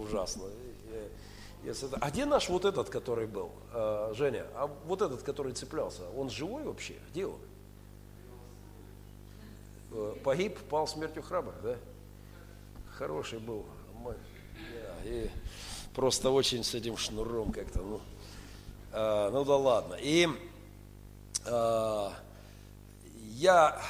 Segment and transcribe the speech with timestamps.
[0.00, 0.44] ужасно.
[1.64, 1.88] Если.
[2.00, 4.46] А где наш вот этот, который был, а, Женя?
[4.54, 6.94] А вот этот, который цеплялся, он живой вообще?
[7.10, 7.38] Где он?
[9.90, 11.76] Э, погиб, пал смертью храбрых, да?
[12.96, 13.66] Хороший был.
[15.04, 15.30] И
[15.94, 18.00] просто очень с этим шнуром как-то, ну,
[18.92, 19.94] а, ну да ладно.
[19.94, 20.28] И
[21.46, 22.12] а,
[23.14, 23.80] я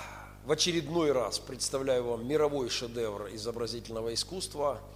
[0.44, 4.80] в очередной раз представляю вам мировой шедевр изобразительного искусства–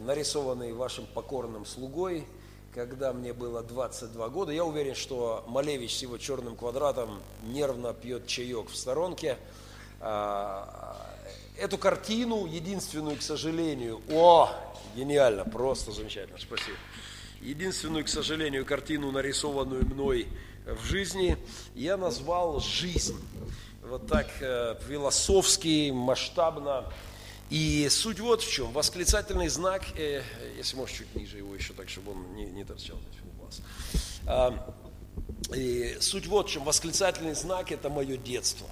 [0.00, 2.26] нарисованный вашим покорным слугой,
[2.74, 4.52] когда мне было 22 года.
[4.52, 9.36] Я уверен, что Малевич с его черным квадратом нервно пьет чаек в сторонке.
[10.00, 10.96] А,
[11.58, 14.50] эту картину, единственную, к сожалению, о,
[14.96, 16.76] гениально, просто замечательно, спасибо.
[17.40, 20.28] Единственную, к сожалению, картину, нарисованную мной
[20.64, 21.36] в жизни,
[21.74, 23.20] я назвал «Жизнь».
[23.82, 26.84] Вот так э, философски, масштабно,
[27.52, 28.72] и суть вот в чем.
[28.72, 30.22] Восклицательный знак, э,
[30.56, 33.60] если можешь чуть ниже его еще так, чтобы он не, не торчал у вас.
[34.26, 34.74] А,
[35.54, 36.64] и суть вот в чем.
[36.64, 38.66] Восклицательный знак– это мое детство.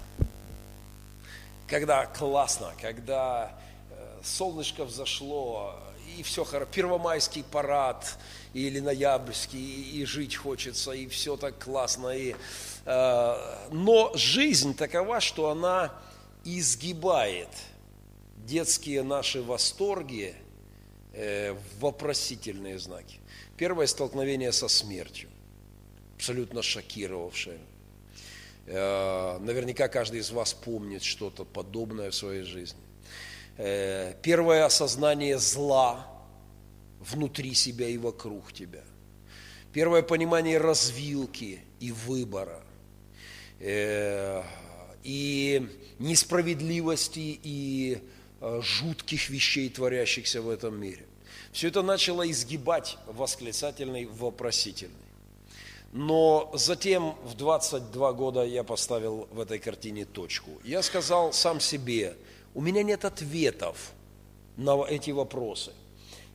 [1.66, 5.78] Когда классно, когда э, солнышко взошло,
[6.16, 8.16] и все хорошо, первомайский парад,
[8.54, 12.16] или ноябрьский, и, и жить хочется, и все так классно.
[12.16, 12.34] И,
[12.86, 15.92] э, но жизнь такова, что она
[16.44, 17.50] изгибает–
[18.46, 20.34] детские наши восторги
[21.12, 23.18] э, вопросительные знаки.
[23.56, 25.28] Первое столкновение со смертью,
[26.16, 27.58] абсолютно шокировавшее.
[28.66, 32.80] Э, наверняка каждый из вас помнит что-то подобное в своей жизни.
[33.56, 36.06] Э, первое осознание зла
[37.00, 38.84] внутри себя и вокруг тебя.
[39.72, 42.62] Первое понимание развилки и выбора.
[45.02, 51.06] И несправедливости и Э, жутких вещей, творящихся в этом мире.
[51.52, 54.94] Все это начало изгибать восклицательный вопросительный.
[55.92, 60.50] Но затем в 22 года я поставил в этой картине точку.
[60.62, 62.16] Я сказал сам себе,
[62.54, 63.92] у меня нет ответов
[64.56, 65.72] на эти вопросы.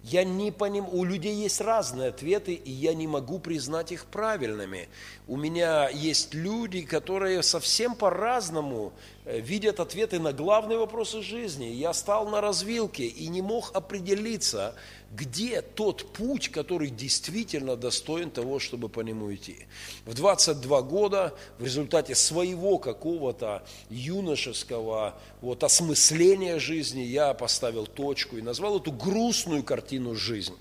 [0.08, 4.88] Я не понимаю, у людей есть разные ответы, и я не могу признать их правильными.
[5.28, 8.94] У меня есть люди, которые совсем по-разному
[9.26, 11.66] э, видят ответы на главные вопросы жизни.
[11.66, 14.76] Я стал на развилке и не мог определиться,
[15.16, 19.68] где тот путь, который действительно достоин того, чтобы по нему идти.
[20.06, 28.42] В 22 года в результате своего какого-то юношеского вот, осмысления жизни я поставил точку и
[28.42, 30.56] назвал эту грустную картину жизнь.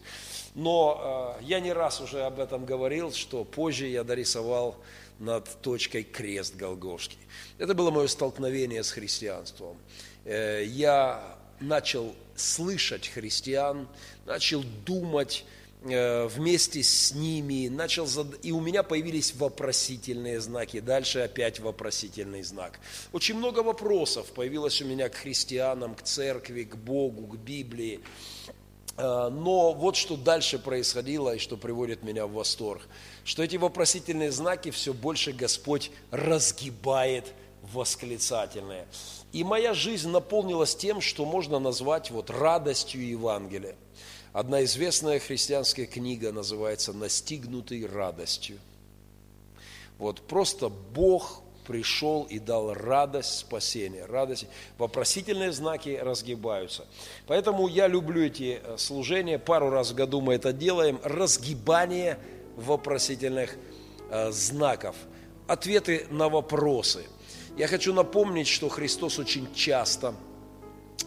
[0.55, 4.77] Но э, я не раз уже об этом говорил, что позже я дорисовал
[5.19, 7.19] над точкой крест Голгофский.
[7.59, 9.77] Это было мое столкновение с христианством.
[10.25, 13.89] Э, я начал слышать христиан,
[14.27, 15.45] начал думать
[15.83, 18.27] э, вместе с ними, начал зад...
[18.43, 22.81] и у меня появились вопросительные знаки, дальше опять вопросительный знак.
[23.13, 28.01] Очень много вопросов появилось у меня к христианам, к церкви, к Богу, к Библии.
[28.97, 32.83] Э, но вот что дальше происходило и что приводит меня в восторг,
[33.25, 37.33] что эти вопросительные знаки все больше Господь разгибает
[37.73, 38.87] восклицательные.
[39.33, 43.75] И моя жизнь наполнилась тем, что можно назвать вот радостью Евангелия.
[44.35, 48.59] Одна известная христианская книга называется «Настигнутый радостью».
[49.97, 54.47] Вот просто Бог пришел и дал радость спасения, радость.
[54.77, 56.85] Вопросительные знаки разгибаются.
[57.29, 62.19] Поэтому я люблю эти э, служения, пару раз в году мы это делаем, разгибание
[62.57, 63.57] вопросительных
[64.11, 64.97] э, знаков,
[65.47, 67.05] ответы на вопросы–
[67.57, 70.15] я хочу напомнить, что Христос очень часто,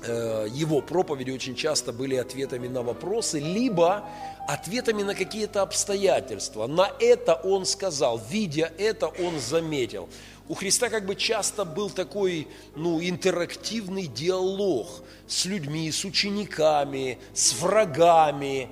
[0.03, 4.07] его проповеди очень часто были ответами на вопросы, либо
[4.47, 6.67] ответами на какие-то обстоятельства.
[6.67, 10.07] На это он сказал, видя это, он заметил.
[10.49, 14.87] У Христа как бы часто был такой ну, интерактивный диалог
[15.27, 18.69] с людьми, с учениками, с врагами.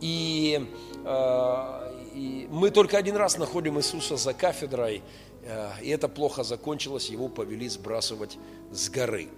[0.00, 0.68] И,
[1.04, 5.02] э, и мы только один раз находим Иисуса за кафедрой,
[5.46, 8.36] Э, и это плохо закончилось, его повели сбрасывать
[8.72, 9.28] с горы.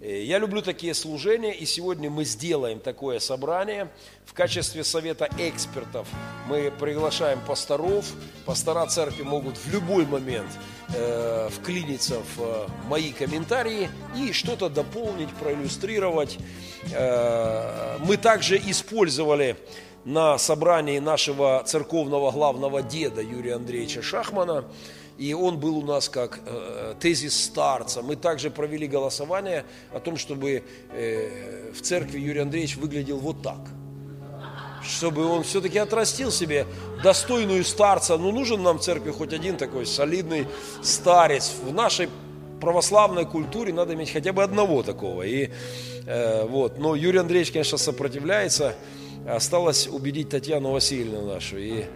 [0.00, 3.88] Э, я люблю такие служения, и сегодня мы сделаем такое собрание.
[4.24, 6.06] В качестве совета экспертов
[6.48, 8.12] мы приглашаем пасторов.
[8.44, 10.50] Пастора церкви могут в любой момент
[10.94, 16.38] э, вклиниться в э, мои комментарии и что-то дополнить, проиллюстрировать.
[16.92, 19.56] Э, мы также использовали
[20.04, 24.64] на собрании нашего церковного главного деда Юрия Андреевича Шахмана–
[25.18, 28.02] и он был у нас как э, тезис старца.
[28.02, 33.58] Мы также провели голосование о том, чтобы э, в церкви Юрий Андреевич выглядел вот так.
[34.82, 36.66] чтобы он все-таки отрастил себе
[37.02, 38.18] достойную старца.
[38.18, 40.46] Ну, нужен нам в церкви хоть один такой солидный
[40.82, 41.52] старец.
[41.62, 42.08] В нашей
[42.60, 45.22] православной культуре надо иметь хотя бы одного такого.
[45.22, 45.50] И,
[46.06, 46.78] э, вот.
[46.78, 48.74] Но Юрий Андреевич, конечно, сопротивляется.
[49.26, 51.58] Осталось убедить Татьяну Васильевну нашу.
[51.58, 51.86] И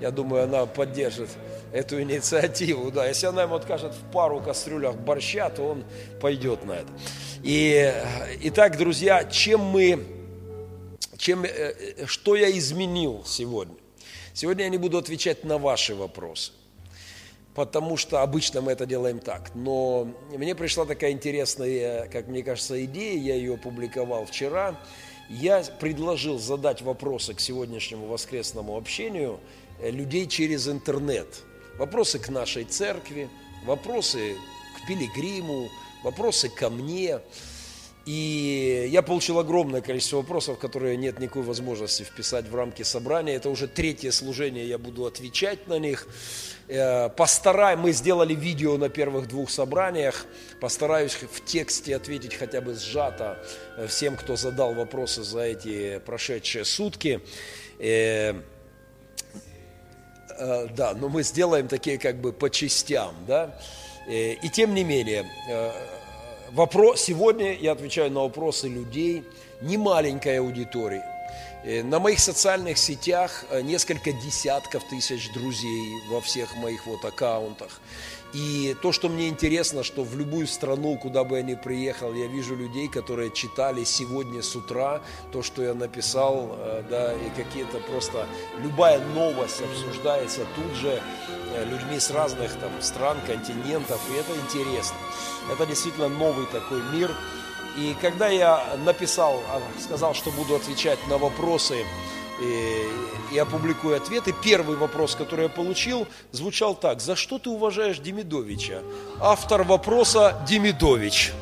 [0.00, 1.28] я думаю, она поддержит
[1.72, 2.90] эту инициативу.
[2.90, 3.06] Да.
[3.06, 5.84] Если она ему откажет в пару кастрюлях борща, то он
[6.20, 6.88] пойдет на это.
[7.42, 7.92] И,
[8.42, 10.04] итак, друзья, чем мы,
[11.16, 13.76] чем, э, что я изменил сегодня?
[14.32, 16.52] Сегодня я не буду отвечать на ваши вопросы,
[17.54, 19.54] потому что обычно мы это делаем так.
[19.54, 24.78] Но мне пришла такая интересная, как мне кажется, идея, я ее опубликовал вчера.
[25.28, 29.40] Я предложил задать вопросы к сегодняшнему воскресному общению
[29.78, 31.44] э, людей через интернет.
[31.80, 33.30] Вопросы к нашей церкви,
[33.64, 34.36] вопросы
[34.76, 35.70] к пилигриму,
[36.02, 37.20] вопросы ко мне.
[38.04, 43.34] И я получил огромное количество вопросов, которые нет никакой возможности вписать в рамки собрания.
[43.34, 46.06] Это уже третье служение, я буду отвечать на них.
[46.68, 50.26] Э, постарай, мы сделали видео на первых двух собраниях.
[50.60, 53.42] Постараюсь в тексте ответить хотя бы сжато
[53.78, 57.22] э, всем, кто задал вопросы за эти прошедшие сутки.
[60.40, 63.54] Э, да, но мы сделаем такие как бы по частям, да.
[64.06, 65.70] Э, и тем не менее, э,
[66.52, 69.22] вопрос, сегодня я отвечаю на вопросы людей,
[69.60, 71.02] не маленькой аудитории.
[71.62, 77.82] На моих социальных сетях несколько десятков тысяч друзей во всех моих вот аккаунтах.
[78.32, 82.26] И то, что мне интересно, что в любую страну, куда бы я ни приехал, я
[82.26, 85.00] вижу людей, которые читали сегодня с утра
[85.32, 86.56] то, что я написал,
[86.88, 88.26] да, и какие-то просто,
[88.62, 91.02] любая новость обсуждается тут же
[91.52, 94.96] Э, людьми с разных там стран, континентов, и это интересно.
[95.52, 97.10] Это действительно новый такой мир.
[97.76, 101.84] И когда я написал, а, сказал, что буду отвечать на вопросы
[102.40, 107.00] э, и опубликую ответы, первый вопрос, который я получил, звучал так.
[107.00, 108.82] За что ты уважаешь Демидовича?
[109.20, 111.32] Автор вопроса Демидович.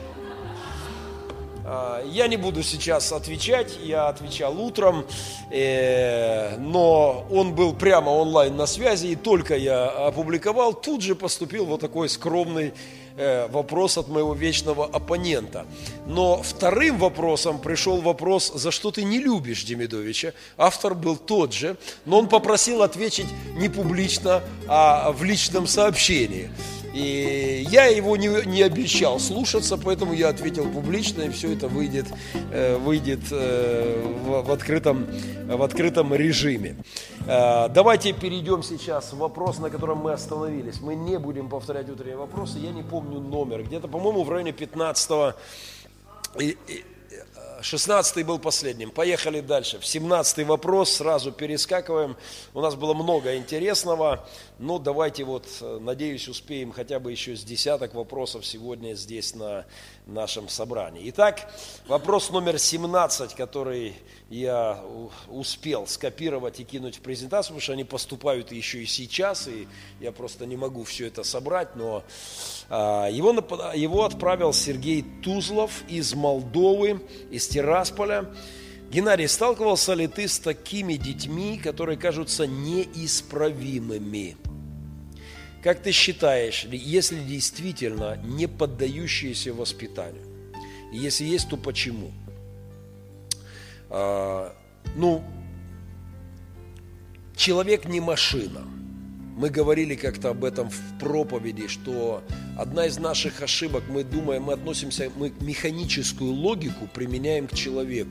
[1.71, 5.05] А, я не буду сейчас отвечать, я отвечал утром,
[5.51, 11.67] э, но он был прямо онлайн на связи, и только я опубликовал, тут же поступил
[11.67, 12.73] вот такой скромный
[13.51, 15.67] вопрос от моего вечного оппонента.
[16.07, 20.33] Но вторым вопросом пришел вопрос, за что ты не любишь Демидовича.
[20.57, 23.27] Автор был тот же, но он попросил ответить
[23.57, 26.51] не публично, а в личном сообщении.
[26.99, 32.07] И я его не, не обещал слушаться, поэтому я ответил публично, и все это выйдет,
[32.51, 35.07] э, выйдет э, в, в, открытом,
[35.47, 36.75] в открытом режиме.
[37.29, 40.81] Э, давайте перейдем сейчас в вопрос, на котором мы остановились.
[40.81, 45.35] Мы не будем повторять утренние вопросы, я не помню номер, где-то, по-моему, в районе 15
[47.61, 48.91] 16 был последним.
[48.91, 49.79] Поехали дальше.
[49.79, 52.17] В 17 вопрос сразу перескакиваем.
[52.55, 54.29] У нас было много интересного.
[54.59, 59.67] Но давайте вот, э, надеюсь, успеем хотя бы еще с десяток вопросов сегодня здесь на
[60.09, 61.09] нашем собрании.
[61.11, 61.53] Итак,
[61.87, 63.95] вопрос номер 17, который
[64.31, 64.83] я
[65.29, 69.69] успел скопировать и кинуть в презентацию, потому что они поступают еще и сейчас, и
[70.01, 72.03] я просто не могу все это собрать, но
[72.71, 73.33] а, его,
[73.75, 77.01] его отправил Сергей Тузлов из Молдовы,
[77.31, 78.33] из Тирасполя.
[78.91, 84.37] Геннадий, сталкивался ли ты с такими детьми, которые кажутся неисправимыми?
[85.63, 90.25] Как ты считаешь, если действительно не поддающиеся воспитанию?
[90.93, 92.11] если есть, то почему?
[93.91, 94.55] А,
[94.97, 95.23] ну,
[97.37, 98.63] человек не машина.
[99.37, 102.23] Мы говорили как-то об этом в проповеди, что
[102.57, 108.11] одна из наших ошибок, мы думаем, мы относимся, мы механическую логику применяем к человеку.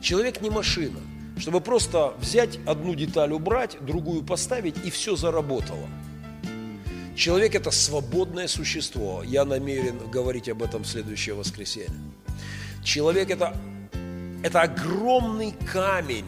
[0.00, 0.98] Человек не машина.
[1.38, 5.86] Чтобы просто взять одну деталь убрать, другую поставить, и все заработало.
[7.16, 9.22] Человек– это свободное существо.
[9.22, 11.88] Я намерен говорить об этом в следующее воскресенье.
[12.84, 13.56] Человек– это,
[14.42, 16.26] это огромный камень,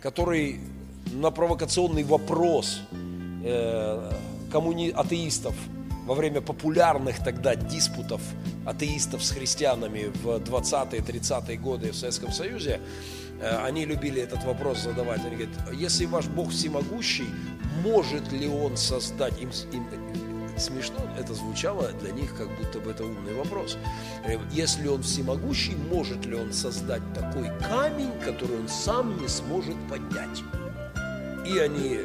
[0.00, 0.60] который
[1.12, 2.82] на провокационный вопрос
[3.44, 4.12] э,
[4.52, 4.90] коммуни...
[4.90, 5.56] атеистов
[6.06, 8.20] во время популярных тогда диспутов
[8.64, 12.80] атеистов с христианами в 20-е, 30-е годы в Советском Союзе,
[13.40, 15.24] э, они любили этот вопрос задавать.
[15.24, 17.26] Они говорят, если ваш Бог всемогущий,
[17.82, 19.86] может ли Он создать им, им
[20.58, 23.76] смешно, это звучало для них, как будто бы это умный вопрос.
[24.24, 29.76] Э, если Он всемогущий, может ли Он создать такой камень, который Он сам не сможет
[29.88, 30.42] поднять?
[31.46, 32.00] И они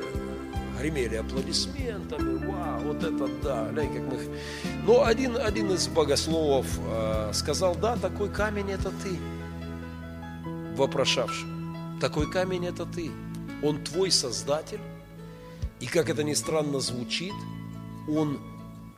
[0.80, 4.20] гремели аплодисментами, вау, вот это да, глянь, как мы...
[4.86, 9.18] Но один, один из богословов э, сказал, да, такой камень это ты,
[10.76, 11.48] вопрошавший.
[12.02, 13.12] Такой камень– это ты.
[13.62, 14.80] Он твой создатель.
[15.82, 17.34] И как это ни странно звучит,
[18.08, 18.40] он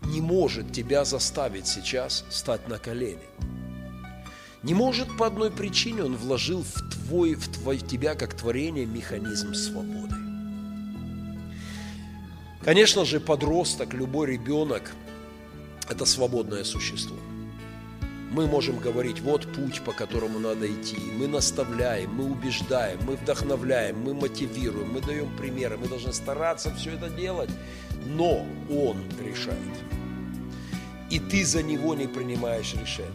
[0.03, 3.23] не может тебя заставить сейчас стать на колени.
[4.63, 8.85] Не может по одной причине, он вложил в, твой, в, твой, в тебя как творение
[8.85, 10.15] механизм свободы.
[12.63, 14.93] Конечно же, подросток, любой ребенок–
[15.89, 17.17] это свободное существо.
[18.33, 20.97] Мы можем говорить, вот путь, по которому надо идти.
[21.19, 26.93] Мы наставляем, мы убеждаем, мы вдохновляем, мы мотивируем, мы даем примеры, мы должны стараться все
[26.93, 27.51] это делать.
[28.07, 29.59] Но он решает.
[31.11, 33.13] И ты за него не принимаешь решение.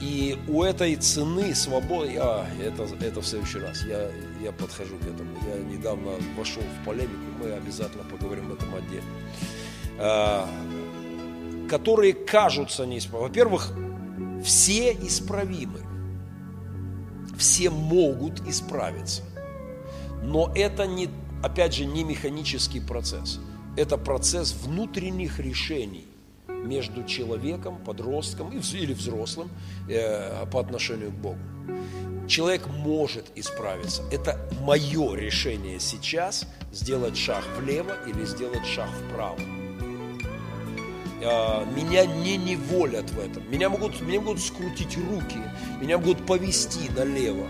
[0.00, 4.10] И у этой цены свободы, а, это, это в следующий раз, я,
[4.42, 5.30] я подхожу к этому.
[5.46, 9.10] Я недавно вошел в полемику, мы обязательно поговорим об этом отдельно.
[9.98, 10.48] А,
[11.68, 13.28] которые кажутся неисправимыми.
[13.28, 13.72] Во-первых,
[14.48, 15.82] все исправимы.
[17.36, 19.22] Все могут исправиться.
[20.22, 21.10] Но это, не,
[21.42, 23.40] опять же, не механический процесс.
[23.76, 26.06] Это процесс внутренних решений
[26.48, 29.50] между человеком, подростком или взрослым
[29.86, 31.38] э, по отношению к Богу.
[32.26, 34.02] Человек может исправиться.
[34.10, 39.67] Это мое решение сейчас сделать шаг влево или сделать шаг вправо.
[41.24, 43.50] А, меня не неволят в этом.
[43.50, 45.38] Меня могут, меня могут скрутить руки,
[45.80, 47.46] меня могут повести налево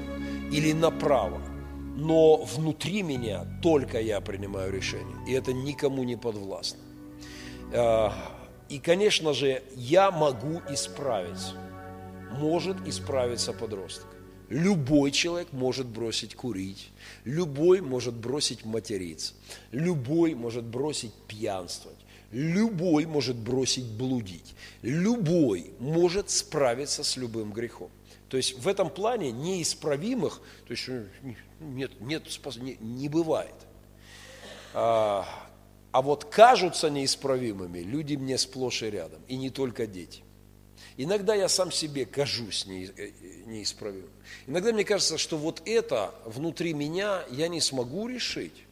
[0.51, 1.41] или направо.
[1.97, 5.17] Но внутри меня только я принимаю решение.
[5.27, 6.79] И это никому не подвластно.
[7.73, 8.13] А,
[8.69, 11.55] и, конечно же, я могу исправить.
[12.33, 14.07] Может исправиться подросток.
[14.49, 16.89] Любой человек может бросить курить,
[17.25, 19.35] любой может бросить материться,
[19.73, 21.99] любой может бросить пьянствовать,
[22.31, 24.55] Любой может бросить блудить.
[24.83, 27.91] Любой может справиться с любым грехом.
[28.29, 31.07] То есть в этом плане неисправимых, то есть э,
[31.61, 32.25] нет, нет,
[32.61, 33.55] не, не бывает.
[34.75, 35.27] А,
[35.93, 40.23] а вот кажутся неисправимыми люди мне сплошь и рядом, и не только дети.
[40.99, 43.11] Иногда я сам себе кажусь э,
[43.47, 44.11] неисправимым.
[44.47, 48.65] Иногда мне кажется, что вот это внутри меня я не смогу решить.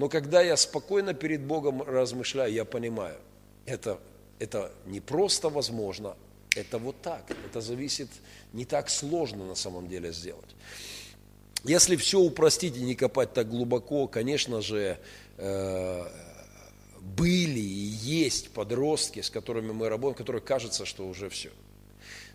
[0.00, 3.18] Но когда я спокойно перед Богом размышляю, я понимаю,
[3.66, 4.00] это,
[4.38, 6.16] это не просто возможно,
[6.56, 7.30] это вот так.
[7.44, 8.08] Это зависит,
[8.54, 10.56] не так сложно на самом деле сделать.
[11.64, 14.98] Если все упростить и не копать так глубоко, конечно же,
[15.36, 16.06] э,
[17.02, 17.90] были и
[18.22, 21.50] есть подростки, с которыми мы работаем, которые кажется, что уже все.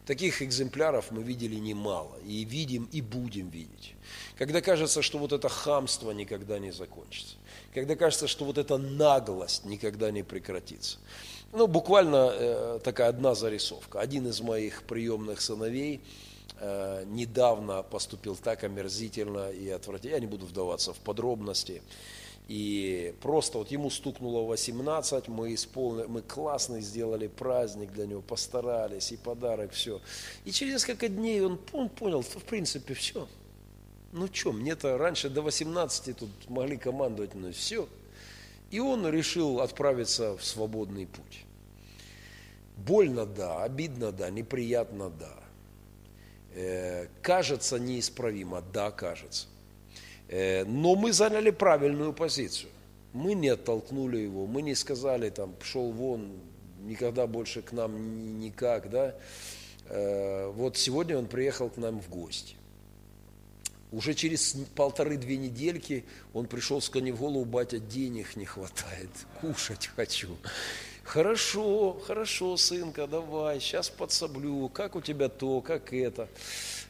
[0.05, 3.95] Таких экземпляров мы видели немало, и видим, и будем видеть.
[4.37, 7.37] Когда кажется, что вот это хамство никогда не закончится
[7.75, 10.97] когда кажется, что вот эта наглость никогда не прекратится.
[11.51, 13.99] Ну, буквально э, такая одна зарисовка.
[13.99, 15.99] Один из моих приемных сыновей
[16.61, 20.15] э, недавно поступил так омерзительно и отвратительно.
[20.15, 21.81] Я не буду вдаваться в подробности.
[22.47, 29.11] И просто вот ему стукнуло 18, мы, исполнили, мы классный сделали праздник для него, постарались,
[29.11, 29.99] и подарок, все.
[30.45, 33.27] И через несколько дней он, он понял, в принципе, все,
[34.15, 37.87] ну что, мне-то раньше до 18 тут могли командовать, но все.
[38.71, 41.43] И он решил отправиться в свободный путь.
[42.77, 45.33] Больно, да, обидно, да, неприятно, да.
[46.53, 49.47] Э, кажется неисправимо, да, кажется.
[50.29, 52.71] Э, но мы заняли правильную позицию.
[53.11, 56.31] Мы не оттолкнули его, мы не сказали, там, пошел вон,
[56.83, 59.15] никогда больше к нам никак, да.
[59.89, 62.55] Э, вот сегодня он приехал к нам в гости.
[63.95, 69.09] Уже через полторы-две недельки он пришел, склонив голову, батя, денег не хватает,
[69.39, 70.35] кушать хочу.
[71.05, 76.27] Хорошо, хорошо, сынка, давай, сейчас подсоблю, как у тебя то, как это.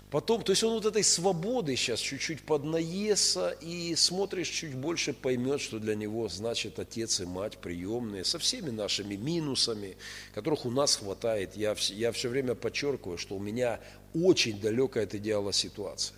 [0.09, 5.61] Потом, то есть он вот этой свободы сейчас чуть-чуть поднаестся и смотришь чуть больше, поймет,
[5.61, 9.95] что для него значит отец и мать приемные, со всеми нашими минусами,
[10.33, 11.55] которых у нас хватает.
[11.55, 13.79] Я, я все время подчеркиваю, что у меня
[14.15, 16.15] очень далекая от идеала ситуация.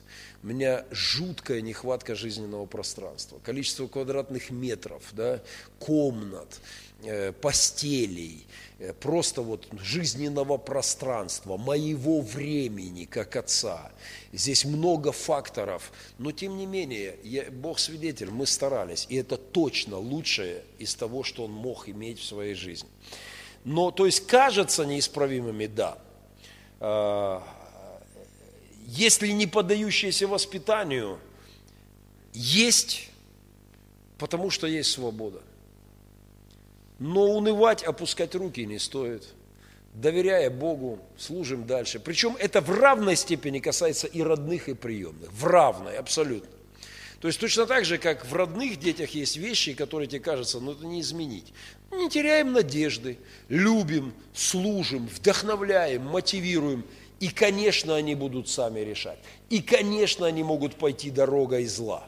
[0.48, 5.42] У меня жуткая нехватка жизненного пространства, количество квадратных метров, да,
[5.78, 6.62] комнат,
[7.04, 8.48] э, постелей,
[8.80, 13.92] э, просто вот жизненного пространства, моего времени как отца.
[14.32, 19.98] Здесь много факторов, но тем не менее, я, Бог свидетель, мы старались, и это точно
[19.98, 22.88] лучшее из того, что Он мог иметь в своей жизни.
[23.66, 25.98] Но, то есть, кажется неисправимыми, да,
[26.80, 27.44] а,
[28.88, 31.20] если не поддающиеся воспитанию,
[32.34, 33.10] есть,
[34.18, 35.42] потому что есть свобода.
[36.98, 39.28] Но унывать, опускать руки не стоит.
[39.94, 42.00] доверяя Богу, служим дальше.
[42.00, 45.32] Причем это в равной степени касается и родных, и приемных.
[45.34, 46.50] В равной, абсолютно.
[47.20, 50.74] То есть точно так же, как в родных детях есть вещи, которые тебе кажутся, ну
[50.74, 51.52] это не изменить.
[51.92, 53.18] Не теряем надежды,
[53.50, 56.86] любим, служим, вдохновляем, мотивируем.
[57.20, 59.20] И, конечно, они будут сами решать.
[59.50, 62.08] И, конечно, они могут пойти дорогой зла.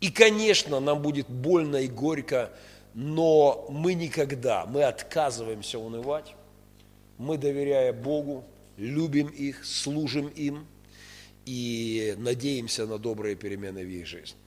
[0.00, 2.50] И, конечно, нам будет больно и горько,
[2.94, 6.34] но мы никогда, мы отказываемся унывать,
[7.18, 8.44] мы, доверяя Богу,
[8.76, 10.66] любим их, служим им
[11.46, 14.38] и надеемся на добрые перемены в их жизни.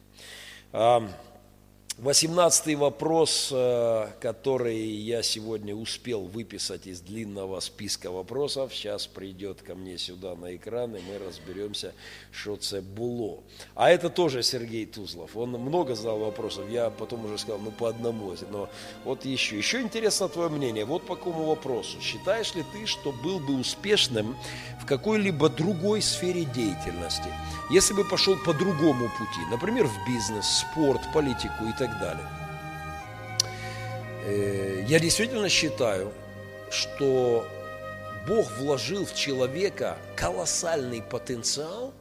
[1.97, 9.75] Восемнадцатый вопрос, э, который я сегодня успел выписать из длинного списка вопросов, сейчас придет ко
[9.75, 11.93] мне сюда на экран, и мы разберемся,
[12.33, 13.39] что это было.
[13.75, 15.37] А это тоже Сергей Тузлов.
[15.37, 18.35] Он много задал вопросов, я потом уже сказал, ну по одному.
[18.51, 18.69] Но
[19.05, 19.57] вот еще.
[19.57, 20.83] Еще интересно твое мнение.
[20.83, 22.01] Вот по какому вопросу.
[22.01, 24.35] Считаешь ли ты, что был бы успешным
[24.81, 27.29] в какой-либо другой сфере деятельности,
[27.71, 32.25] если бы пошел по другому пути, например, в бизнес, спорт, политику и так так далее.
[34.25, 36.11] Э, я действительно считаю,
[36.71, 37.47] что
[38.27, 41.93] Бог вложил в человека колоссальный потенциал,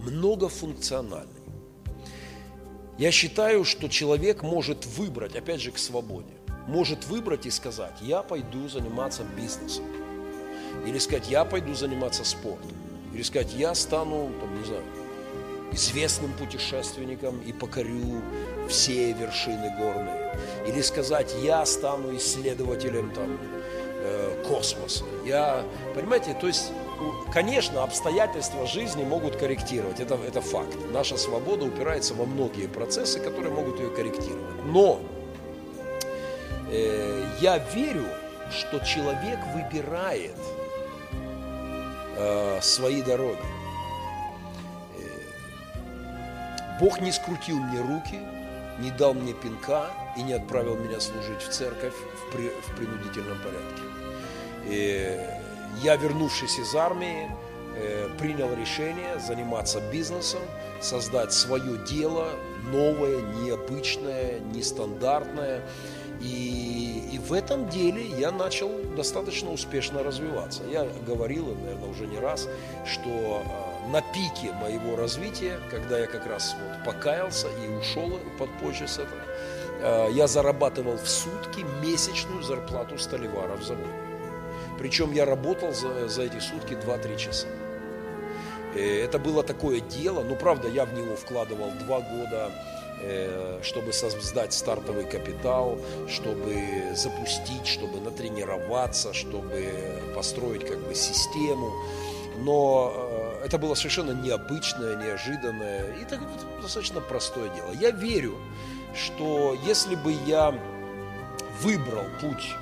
[0.00, 1.32] многофункциональный.
[2.98, 6.32] Я считаю, что человек может выбрать, опять же, к свободе,
[6.66, 9.84] может выбрать и сказать, я пойду заниматься бизнесом.
[10.86, 12.72] Или сказать, я пойду заниматься спортом.
[13.14, 14.82] Или сказать, я стану, там, не знаю,
[15.72, 18.22] известным путешественником и покорю
[18.68, 20.34] все вершины горные.
[20.66, 23.38] Или сказать, я стану исследователем там,
[24.00, 25.04] э, космоса.
[25.24, 26.72] Я, понимаете, то есть,
[27.32, 30.76] конечно, обстоятельства жизни могут корректировать, это, это факт.
[30.92, 34.64] Наша свобода упирается во многие процессы, которые могут ее корректировать.
[34.64, 35.00] Но
[36.70, 38.06] э, я верю,
[38.50, 40.36] что человек выбирает
[42.16, 43.57] э, свои дороги.
[46.80, 48.20] Бог не скрутил мне руки,
[48.78, 53.38] не дал мне пинка и не отправил меня служить в церковь в, при, в принудительном
[53.38, 53.82] порядке.
[54.66, 55.20] И
[55.82, 57.30] я, вернувшись из армии,
[57.76, 60.40] э, принял решение заниматься бизнесом,
[60.80, 62.28] создать свое дело,
[62.70, 65.62] новое, необычное, нестандартное.
[66.20, 70.62] И, и в этом деле я начал достаточно успешно развиваться.
[70.70, 72.48] Я говорил, наверное, уже не раз,
[72.84, 78.50] что а, на пике моего развития, когда я как раз вот покаялся и ушел под
[78.58, 79.20] позже с этого,
[79.80, 83.88] э, я зарабатывал в сутки месячную зарплату столевара в заводе.
[84.78, 87.46] Причем я работал за, за эти сутки 2-3 часа.
[88.74, 92.50] Э, это было такое дело, ну правда я в него вкладывал 2 года,
[93.00, 99.72] э, чтобы создать стартовый капитал, чтобы запустить, чтобы натренироваться, чтобы
[100.14, 101.72] построить как бы систему.
[102.40, 103.07] Но
[103.44, 106.20] это было совершенно необычное, неожиданное и так,
[106.60, 107.72] достаточно простое дело.
[107.72, 108.36] Я верю,
[108.94, 110.54] что если бы я
[111.62, 112.54] выбрал путь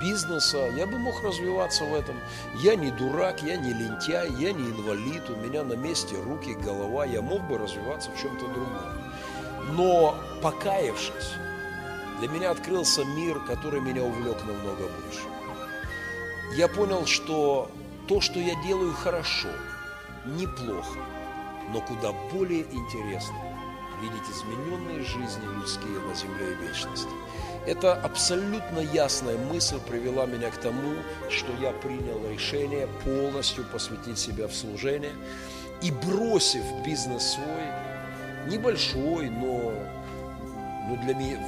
[0.00, 2.16] бизнеса, я бы мог развиваться в этом.
[2.56, 7.04] Я не дурак, я не лентяй, я не инвалид, у меня на месте руки, голова,
[7.04, 9.12] я мог бы развиваться в чем-то другом.
[9.72, 11.32] Но покаявшись,
[12.18, 15.24] для меня открылся мир, который меня увлек намного больше.
[16.56, 17.70] Я понял, что
[18.06, 19.48] то, что я делаю хорошо–
[20.24, 20.98] неплохо,
[21.72, 23.36] но куда более интересно
[24.00, 27.08] видеть измененные жизни людские на земле и вечности.
[27.66, 30.94] Эта абсолютно ясная мысль привела меня к тому,
[31.30, 35.12] что я принял решение полностью посвятить себя в служение
[35.80, 39.72] и бросив бизнес свой, небольшой, но,
[40.88, 41.38] но для меня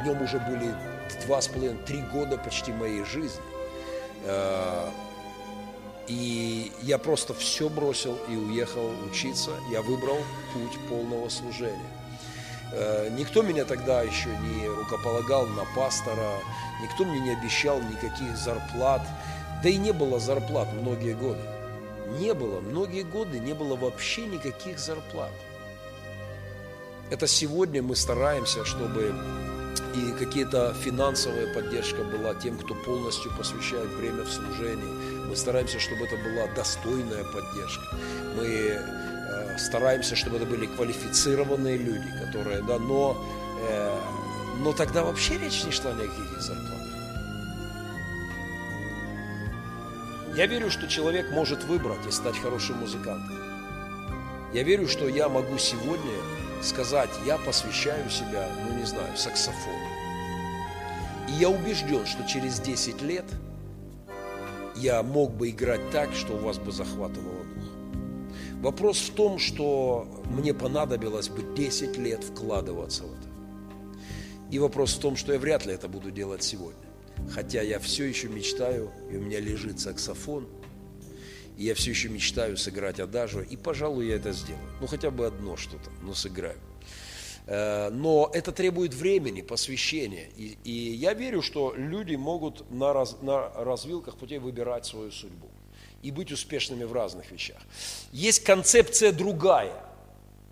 [0.00, 0.72] в, нем уже были
[1.26, 3.42] два с половиной, три года почти моей жизни
[4.24, 4.90] э,–
[6.08, 9.50] и я просто все бросил и уехал учиться.
[9.70, 10.18] Я выбрал
[10.52, 11.90] путь полного служения.
[12.72, 16.38] Э, никто меня тогда еще не рукополагал на пастора,
[16.82, 19.02] никто мне не обещал никаких зарплат.
[19.62, 21.40] Да и не было зарплат многие годы.
[22.18, 25.32] Не было, многие годы не было вообще никаких зарплат.
[27.10, 29.14] Это сегодня мы стараемся, чтобы
[29.94, 35.26] и какие-то финансовая поддержка была тем, кто полностью посвящает время в служении.
[35.28, 37.96] Мы стараемся, чтобы это была достойная поддержка.
[38.36, 43.16] Мы э, стараемся, чтобы это были квалифицированные люди, которые, да, но,
[43.68, 44.00] э,
[44.58, 46.76] но тогда вообще речь не шла ни о каких зарплатах.
[50.36, 53.36] Я верю, что человек может выбрать и стать хорошим музыкантом.
[54.52, 56.12] Я верю, что я могу сегодня
[56.62, 59.76] сказать, я посвящаю себя, ну не знаю, саксофону.
[61.28, 63.24] И я убежден, что через 10 лет
[64.76, 67.64] я мог бы играть так, что у вас бы захватывало дух.
[68.60, 73.28] Вопрос в том, что мне понадобилось бы 10 лет вкладываться в это.
[74.50, 76.80] И вопрос в том, что я вряд ли это буду делать сегодня.
[77.30, 80.46] Хотя я все еще мечтаю, и у меня лежит саксофон,
[81.56, 84.68] и я все еще мечтаю сыграть адажу, и, пожалуй, я это сделаю.
[84.80, 86.58] Ну, хотя бы одно что-то, но сыграю.
[87.46, 90.28] Э, но это требует времени, посвящения.
[90.36, 95.48] И, и я верю, что люди могут на, раз, на развилках путей выбирать свою судьбу
[96.02, 97.60] и быть успешными в разных вещах.
[98.12, 99.82] Есть концепция другая,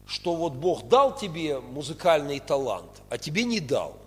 [0.07, 3.99] что вот Бог дал тебе музыкальный талант, а тебе не дал.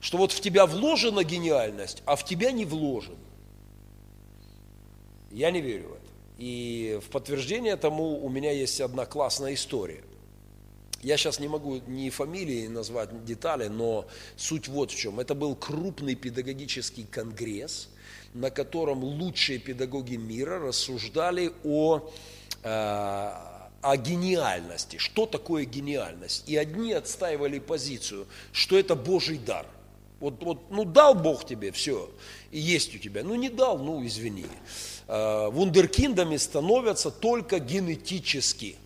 [0.00, 3.16] Что вот в тебя вложена гениальность, а в тебя не вложен.
[5.30, 5.99] Я не верю в это.
[6.40, 10.02] И в подтверждение тому у меня есть одна классная история.
[11.02, 14.06] Я сейчас не могу ни фамилии назвать детали, но
[14.38, 15.20] суть вот в чем.
[15.20, 17.90] Это был крупный педагогический конгресс,
[18.32, 22.10] на котором лучшие педагоги мира рассуждали о,
[22.62, 24.96] э, о гениальности.
[24.96, 26.48] Что такое гениальность?
[26.48, 29.66] И одни отстаивали позицию, что это Божий дар.
[30.20, 32.10] Вот, вот, ну дал Бог тебе все,
[32.50, 33.24] и есть у тебя.
[33.24, 34.46] Ну не дал, ну извини.
[35.12, 38.76] Э, вундеркиндами становятся только генетически.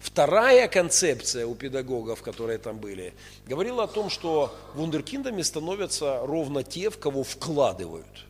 [0.00, 3.12] Вторая концепция у педагогов, которые там были,
[3.46, 8.24] говорила о том, что вундеркиндами становятся ровно те, в кого вкладывают.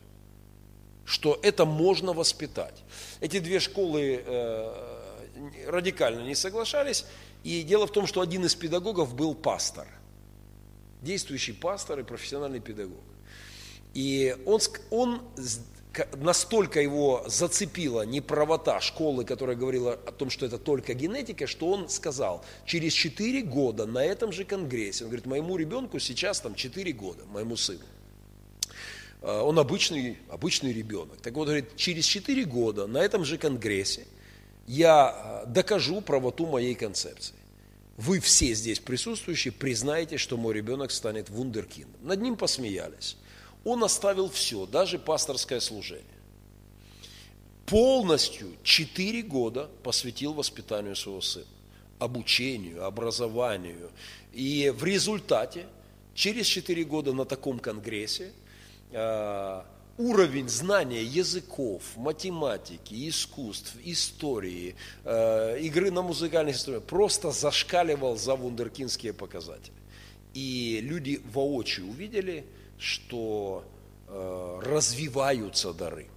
[1.05, 2.83] Что это можно воспитать.
[3.21, 5.05] Эти две школы э,
[5.65, 7.05] радикально не соглашались.
[7.45, 9.87] И дело в том, что один из педагогов был пастор.
[11.01, 12.99] Действующий пастор и профессиональный педагог.
[13.93, 15.21] И он, он
[16.17, 21.89] настолько его зацепила неправота школы, которая говорила о том, что это только генетика, что он
[21.89, 26.91] сказал, через 4 года на этом же конгрессе, он говорит, моему ребенку сейчас там 4
[26.93, 27.85] года, моему сыну,
[29.21, 31.21] а, он обычный, обычный ребенок.
[31.21, 34.05] Так вот, говорит, через 4 года на этом же конгрессе
[34.67, 37.35] я а, докажу правоту моей концепции.
[37.97, 41.99] Вы все здесь присутствующие признаете, что мой ребенок станет вундеркиндом.
[42.01, 43.17] Над ним посмеялись.
[43.63, 46.05] Он оставил все, даже пасторское служение.
[47.65, 51.45] Полностью четыре года посвятил воспитанию своего сына,
[51.99, 53.91] обучению, образованию.
[54.33, 55.67] И в результате,
[56.15, 58.31] через четыре года на таком конгрессе,
[58.91, 59.65] а,
[59.97, 69.13] уровень знания языков, математики, искусств, истории, а, игры на музыкальных инструментах просто зашкаливал за вундеркинские
[69.13, 69.75] показатели.
[70.33, 72.45] И люди воочию увидели–
[72.79, 73.63] что
[74.07, 76.07] э, развиваются дары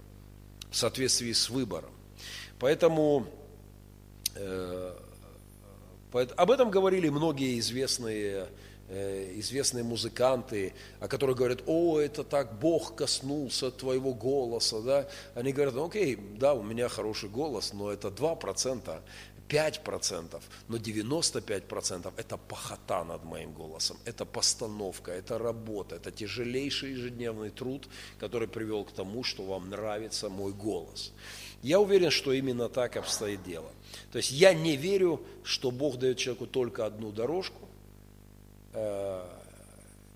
[0.71, 1.91] в соответствии с выбором.
[2.57, 3.27] Поэтому
[4.35, 4.95] э,
[6.13, 8.47] об этом говорили многие известные,
[8.87, 15.07] э, известные музыканты, о которых говорят, о, это так Бог коснулся твоего голоса, да?
[15.35, 19.01] Они говорят, окей, да, у меня хороший голос, но это 2%,
[19.53, 27.51] 5%, но 95% это похота над моим голосом, это постановка, это работа, это тяжелейший ежедневный
[27.51, 27.87] труд,
[28.19, 31.13] который привел к тому, что вам нравится мой голос.
[31.61, 33.71] Я уверен, что именно так обстоит дело.
[34.11, 37.69] То есть я не верю, что Бог дает человеку только одну дорожку,
[38.73, 39.42] э,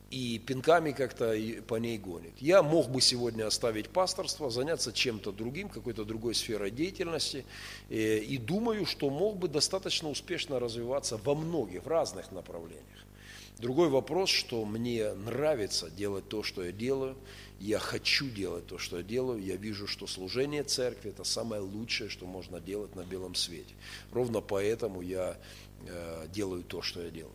[0.09, 1.35] и пинками как-то
[1.67, 2.33] по ней гонит.
[2.39, 7.45] Я мог бы сегодня оставить пасторство, заняться чем-то другим, какой-то другой сферой деятельности,
[7.89, 12.85] и, э, и думаю, что мог бы достаточно успешно развиваться во многих, в разных направлениях.
[13.59, 17.17] Другой вопрос, что мне нравится делать то, что я делаю,
[17.59, 22.09] я хочу делать то, что я делаю, я вижу, что служение церкви– это самое лучшее,
[22.09, 23.73] что можно делать на белом свете.
[24.11, 25.37] Ровно поэтому я
[25.87, 27.33] э, делаю то, что я делаю.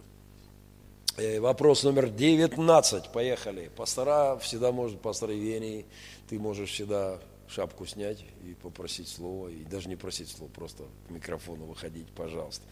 [1.18, 3.12] Э, вопрос номер 19.
[3.12, 3.70] Поехали.
[3.77, 5.85] Пастора всегда может, пастор Евгений,
[6.29, 11.11] ты можешь всегда шапку снять и попросить слова, и даже не просить слова, просто к
[11.11, 12.64] микрофону выходить, пожалуйста.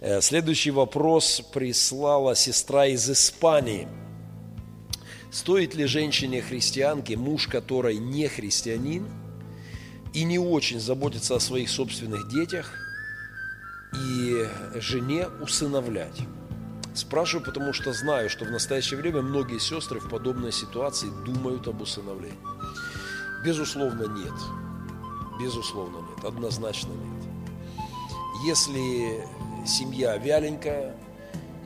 [0.00, 3.88] Э, следующий вопрос прислала сестра из Испании.
[5.32, 9.08] Стоит ли женщине-христианке, муж которой не христианин
[10.14, 12.72] и не очень заботится о своих собственных детях,
[13.92, 14.46] и
[14.80, 16.20] жене усыновлять?
[16.94, 21.80] Спрашиваю, потому что знаю, что в настоящее время многие сестры в подобной ситуации думают об
[21.80, 22.38] усыновлении.
[23.44, 24.32] Безусловно, нет.
[25.40, 26.24] Безусловно, нет.
[26.24, 27.24] Однозначно нет.
[28.46, 29.26] Если
[29.66, 30.94] семья вяленькая,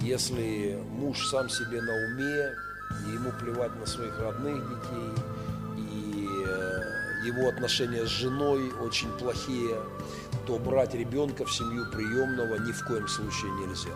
[0.01, 2.55] если муж сам себе на уме,
[3.07, 5.13] и ему плевать на своих родных детей,
[5.77, 9.77] и э, его отношения с женой очень плохие,
[10.47, 13.95] то брать ребенка в семью приемного ни в коем случае нельзя.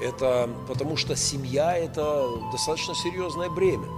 [0.00, 3.88] Это потому что семья– это достаточно серьезное бремя.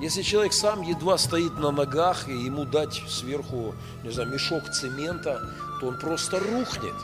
[0.00, 5.40] Если человек сам едва стоит на ногах, и ему дать сверху, не знаю, мешок цемента,
[5.80, 6.94] то он просто рухнет.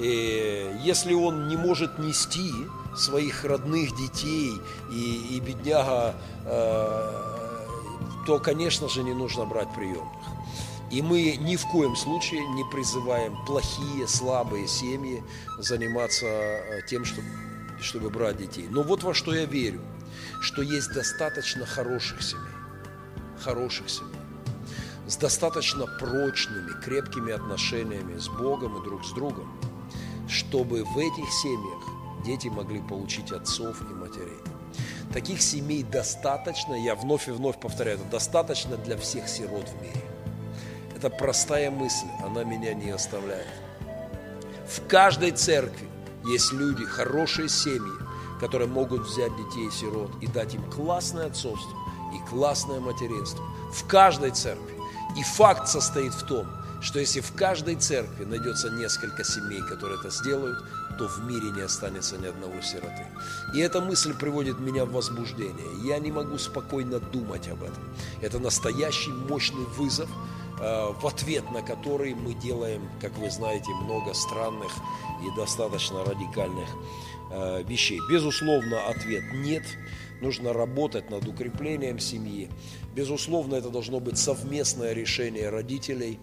[0.00, 2.50] И если он не может нести
[2.96, 6.14] своих родных детей и, и бедняга,
[6.46, 7.34] э,
[8.26, 10.24] то, конечно же, не нужно брать приемных.
[10.90, 15.22] И мы ни в коем случае не призываем плохие, слабые семьи
[15.58, 17.26] заниматься э, тем, чтобы,
[17.80, 18.66] чтобы брать детей.
[18.70, 19.80] Но вот во что я верю–
[20.40, 22.44] что есть достаточно хороших семей,
[23.42, 24.10] хороших семей,
[25.06, 29.48] с достаточно прочными, крепкими отношениями с Богом и друг с другом,
[30.28, 31.82] чтобы в этих семьях
[32.24, 34.40] дети могли получить отцов и матерей.
[35.12, 40.02] Таких семей достаточно, я вновь и вновь повторяю, это достаточно для всех сирот в мире.
[40.96, 43.46] Это простая мысль, она меня не оставляет.
[44.66, 45.86] В каждой церкви
[46.24, 47.92] есть люди, хорошие семьи,
[48.40, 51.76] которые могут взять детей-сирот и дать им классное отцовство
[52.14, 54.74] и классное материнство в каждой церкви.
[55.16, 56.46] И факт состоит в том,
[56.80, 60.58] что если в каждой церкви найдется несколько семей, которые это сделают,
[60.98, 63.06] то в мире не останется ни одного сироты.
[63.54, 65.66] И эта мысль приводит меня в возбуждение.
[65.82, 67.82] Я не могу спокойно думать об этом.
[68.20, 70.10] Это настоящий мощный вызов,
[70.58, 74.72] в ответ на который мы делаем, как вы знаете, много странных
[75.22, 76.68] и достаточно радикальных
[77.36, 78.00] Э, вещей.
[78.08, 79.64] Безусловно, ответ нет.
[80.20, 82.48] Нужно работать над укреплением семьи.
[82.94, 86.20] Безусловно, это должно быть совместное решение родителей,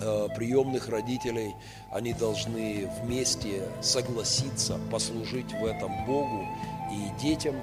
[0.00, 1.54] э, приемных родителей.
[1.92, 6.46] Они должны вместе согласиться, послужить в этом Богу
[6.90, 7.54] и детям.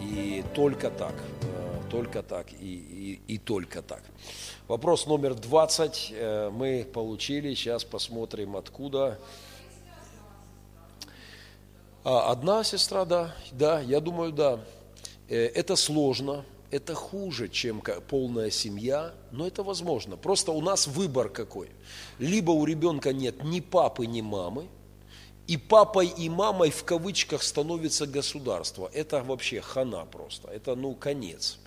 [0.00, 4.02] И только так, э, только так и, и, и только так.
[4.68, 6.14] Вопрос номер 20
[6.50, 7.54] мы получили.
[7.54, 9.18] Сейчас посмотрим, откуда.
[12.02, 14.60] А одна сестра, да, да, я думаю, да.
[15.28, 20.16] Э, это сложно, это хуже, чем полная семья, но это возможно.
[20.16, 21.68] Просто у нас выбор какой.
[22.18, 24.68] Либо у ребенка нет ни папы, ни мамы,
[25.46, 28.90] и папой и мамой в кавычках становится государство.
[28.92, 31.58] Это вообще хана просто, это ну конец.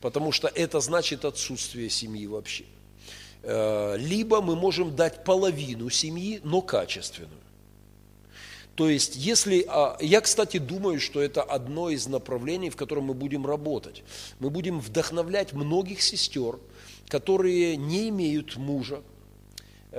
[0.00, 2.64] Потому что это значит отсутствие семьи вообще.
[3.42, 7.40] Э, либо мы можем дать половину семьи, но качественную.
[8.74, 9.64] То есть, если...
[9.68, 14.02] А, я, кстати, думаю, что это одно из направлений, в котором мы будем работать.
[14.38, 16.58] Мы будем вдохновлять многих сестер,
[17.08, 19.02] которые не имеют мужа,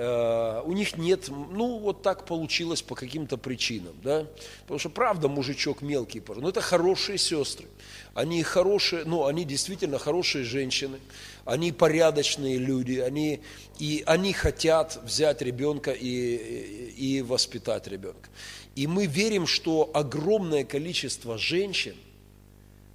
[0.00, 4.28] у них нет, ну, вот так получилось по каким-то причинам, да,
[4.62, 7.66] потому что, правда, мужичок мелкий, но это хорошие сестры,
[8.14, 11.00] они хорошие, ну, они действительно хорошие женщины,
[11.44, 13.40] они порядочные люди, они,
[13.80, 18.28] и они хотят взять ребенка и, и, воспитать ребенка.
[18.76, 21.96] И мы верим, что огромное количество женщин,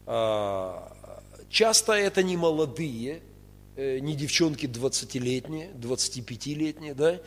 [0.05, 0.93] а,
[1.49, 3.32] часто это не молодые, э,
[3.77, 7.19] не девчонки 20-летние, 25-летние, да,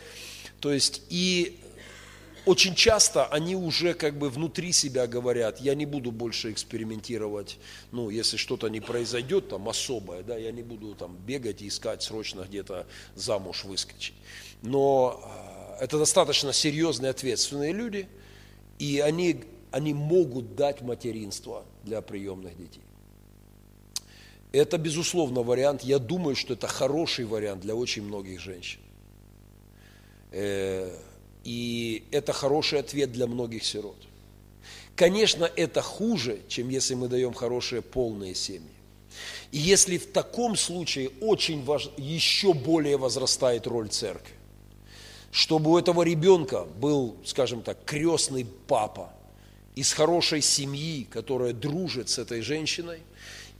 [0.59, 1.59] то есть и
[2.45, 7.57] очень часто они уже как бы внутри себя говорят, я не буду больше экспериментировать,
[7.91, 12.03] ну, если что-то не произойдет там особое, да, я не буду там бегать и искать
[12.03, 14.15] срочно где-то замуж выскочить.
[14.61, 18.07] Но а, это достаточно серьезные, ответственные люди–
[18.79, 22.83] и они, они могут дать материнство для приемных детей.
[24.51, 25.83] Это, безусловно, вариант.
[25.83, 28.79] Я думаю, что это хороший вариант для очень многих женщин.
[30.31, 30.95] Э,
[31.43, 33.97] и это хороший ответ для многих сирот.
[34.95, 38.71] Конечно, это хуже, чем если мы даем хорошие полные семьи.
[39.51, 41.89] И если в таком случае очень важ...
[41.97, 44.37] еще более возрастает роль церкви
[45.31, 49.13] чтобы у этого ребенка был, скажем так, крестный папа
[49.75, 53.01] из хорошей семьи, которая дружит с этой женщиной,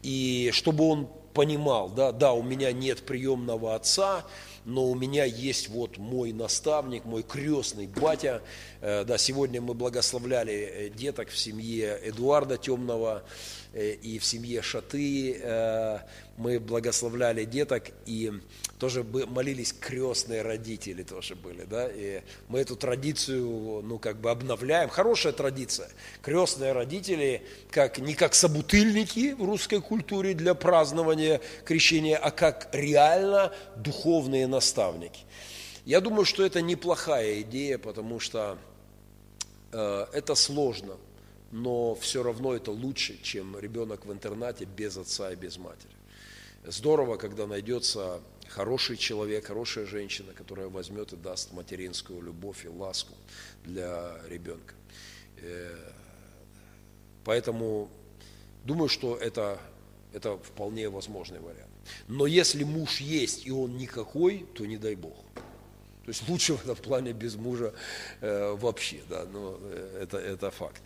[0.04, 4.26] и чтобы он понимал, да, да, у меня нет приемного отца,
[4.66, 8.42] но у меня есть вот мой наставник, мой крестный батя.
[8.82, 13.24] Э, да, сегодня мы благословляли э, деток в семье Эдуарда Темного
[13.72, 16.02] э, и в семье Шаты.
[16.38, 18.32] Мы благословляли деток и
[18.80, 24.90] тоже молились крестные родители тоже были, да, и мы эту традицию, ну, как бы обновляем,
[24.90, 25.90] хорошая традиция,
[26.22, 33.52] крестные родители, как, не как собутыльники в русской культуре для празднования крещения, а как реально
[33.76, 35.22] духовные наставники.
[35.84, 38.60] Я думаю, что это неплохая идея, потому что
[39.72, 40.98] э, это сложно,
[41.52, 45.97] но все равно это лучше, чем ребенок в интернате без отца и без матери.
[46.70, 53.16] Здорово, когда найдется хороший человек, хорошая женщина, которая возьмет и даст материнскую любовь и ласку
[53.64, 54.76] для ребенка.
[55.38, 55.76] Э,
[57.24, 57.90] поэтому
[58.64, 59.60] думаю, что это
[60.14, 61.72] Это вполне возможный вариант.
[62.08, 65.16] Но если муж есть и он никакой, то не дай Бог.
[66.06, 67.74] То есть лучше в этом плане без мужа
[68.22, 70.82] э, вообще, да, но э, это, это факт.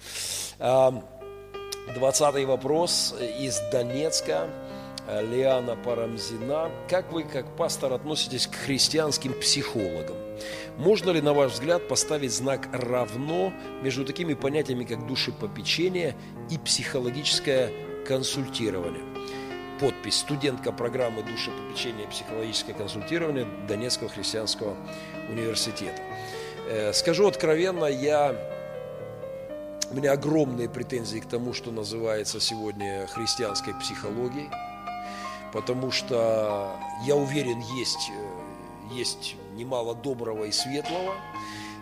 [1.96, 4.50] Двадцатый вопрос из Донецка.
[5.19, 6.71] Лиана Парамзина.
[6.89, 10.15] Как вы, как пастор, относитесь к христианским психологам?
[10.78, 16.15] Можно ли, на ваш взгляд, поставить знак «равно» между такими понятиями, как душепопечение
[16.50, 17.71] и психологическое
[18.08, 19.04] консультирование?
[19.82, 24.78] Подпись «Студентка программы душепопечения и психологическое консультирование Донецкого христианского
[25.30, 26.02] университета».
[26.69, 28.36] Э, скажу откровенно, я
[29.91, 34.50] у меня огромные претензии к тому, что называется сегодня христианской психологией
[35.53, 41.13] потому что я уверен, есть, э, есть немало доброго и светлого,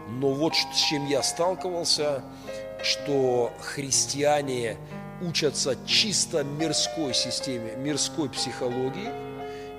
[0.07, 2.23] но вот с чем я сталкивался,
[2.81, 4.77] что христиане
[5.21, 9.09] учатся чисто мирской системе, мирской психологии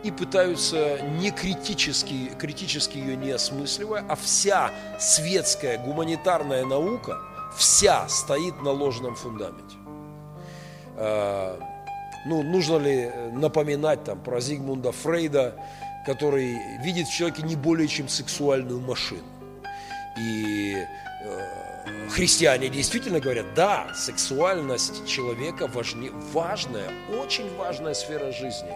[0.03, 7.19] и пытаются не критически, критически ее не осмысливая, а вся светская гуманитарная наука,
[7.57, 9.77] вся стоит на ложном фундаменте.
[12.27, 15.57] Ну, нужно ли э, напоминать там про Зигмунда Фрейда,
[16.05, 19.25] который видит в человеке не более чем сексуальную машину.
[20.19, 28.73] И э, христиане действительно говорят, да, сексуальность человека важнее, важная, очень важная сфера жизни.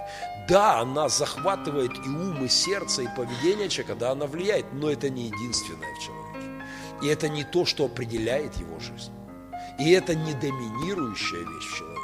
[0.49, 5.11] Да, она захватывает и ум, и сердце, и поведение человека, да, она влияет, но это
[5.11, 6.65] не единственное в человеке.
[7.03, 9.13] И это не то, что определяет его жизнь.
[9.79, 12.04] И это не доминирующая вещь в человеке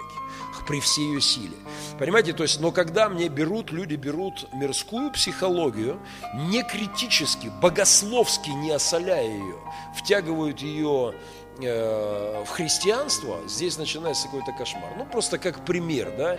[0.71, 1.57] при всей ее силе.
[1.99, 5.99] Понимаете, то есть, но когда мне берут, люди берут мирскую психологию,
[6.33, 9.57] не критически, богословски не осоляя ее,
[9.97, 11.13] втягивают ее
[11.61, 14.93] э, в христианство, здесь начинается какой-то кошмар.
[14.97, 16.39] Ну, просто как пример, да,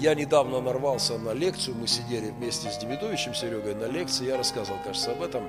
[0.00, 4.80] я недавно нарвался на лекцию, мы сидели вместе с Демидовичем Серегой на лекции, я рассказывал,
[4.82, 5.46] кажется, об этом.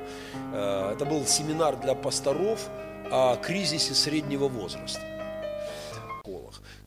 [0.53, 2.69] Э, это был семинар для пасторов
[3.09, 5.01] о кризисе среднего возраста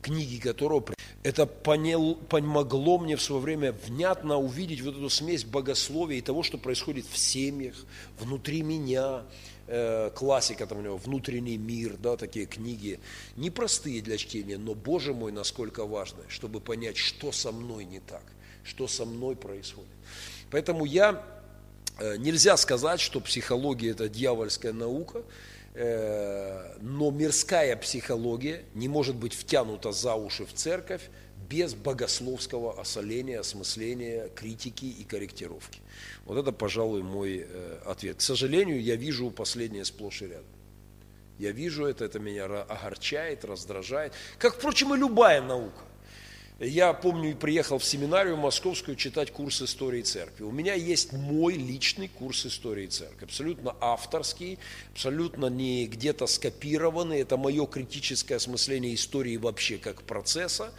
[0.01, 0.83] книги которого
[1.23, 6.57] это помогло мне в свое время внятно увидеть вот эту смесь богословия и того, что
[6.57, 7.75] происходит в семьях,
[8.19, 9.23] внутри меня,
[9.67, 12.99] э, классика там у него, внутренний мир, да, такие книги,
[13.35, 18.23] непростые для чтения, но, Боже мой, насколько важно, чтобы понять, что со мной не так,
[18.63, 19.89] что со мной происходит.
[20.51, 21.21] Поэтому я,
[21.99, 25.23] э, нельзя сказать, что психология– это дьявольская наука,
[25.79, 31.09] но мирская психология не может быть втянута за уши в церковь
[31.49, 35.81] без богословского осоления, осмысления, критики и корректировки.
[36.25, 38.17] Вот это, пожалуй, мой э, ответ.
[38.17, 40.45] К сожалению, я вижу последнее сплошь и рядом.
[41.39, 45.81] Я вижу это, это меня огорчает, раздражает, как, впрочем, и любая наука.
[46.59, 50.43] Я помню, приехал в семинарию московскую читать курс истории церкви.
[50.43, 54.59] У меня есть мой личный курс истории церкви, абсолютно авторский,
[54.91, 57.21] абсолютно не где-то скопированный.
[57.21, 60.73] Это мое критическое осмысление истории вообще как процесса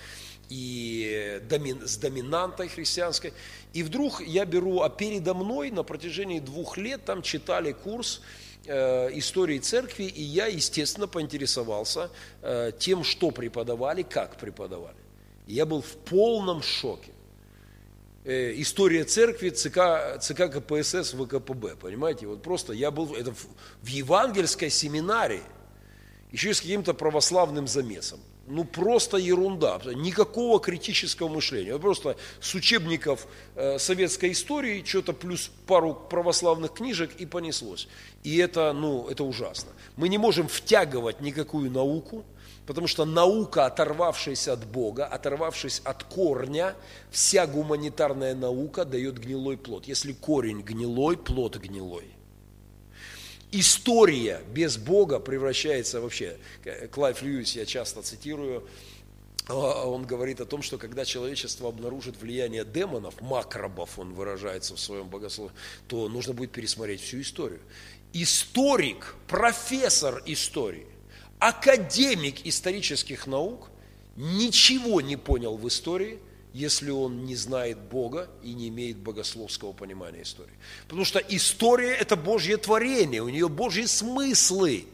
[0.50, 1.40] и
[1.82, 3.32] с доминантой христианской.
[3.72, 8.20] И вдруг я беру, а передо мной на протяжении двух лет там читали курс
[8.66, 12.10] э, истории церкви, и я, естественно, поинтересовался
[12.42, 14.99] э, тем, что преподавали, как преподавали.
[15.50, 17.10] Я был в полном шоке.
[18.24, 22.26] Э, история церкви, ЦК, ЦК КПСС, ВКПБ, понимаете?
[22.26, 23.46] Вот просто я был это в,
[23.82, 25.42] в евангельской семинарии,
[26.30, 28.20] еще и с каким-то православным замесом.
[28.46, 31.72] Ну, просто ерунда, никакого критического мышления.
[31.72, 37.88] Вот просто с учебников э, советской истории, что-то плюс пару православных книжек и понеслось.
[38.22, 39.70] И это, ну, это ужасно.
[39.96, 42.24] Мы не можем втягивать никакую науку,
[42.70, 46.76] Потому что наука, оторвавшись от Бога, оторвавшись от корня,
[47.10, 49.88] вся гуманитарная наука дает гнилой плод.
[49.88, 52.04] Если корень гнилой, плод гнилой.
[53.50, 56.38] История без Бога превращается вообще,
[56.92, 58.68] Клайв Льюис я часто цитирую,
[59.48, 64.80] а, он говорит о том, что когда человечество обнаружит влияние демонов, макробов, он выражается в
[64.80, 65.50] своем богословии,
[65.88, 67.62] то нужно будет пересмотреть всю историю.
[68.12, 70.86] Историк, профессор истории–
[71.40, 73.70] академик исторических наук
[74.14, 76.20] ничего не понял в истории,
[76.52, 80.52] если он не знает Бога и не имеет богословского понимания истории.
[80.84, 84.86] Потому что история– это Божье творение, у нее Божьи смыслы.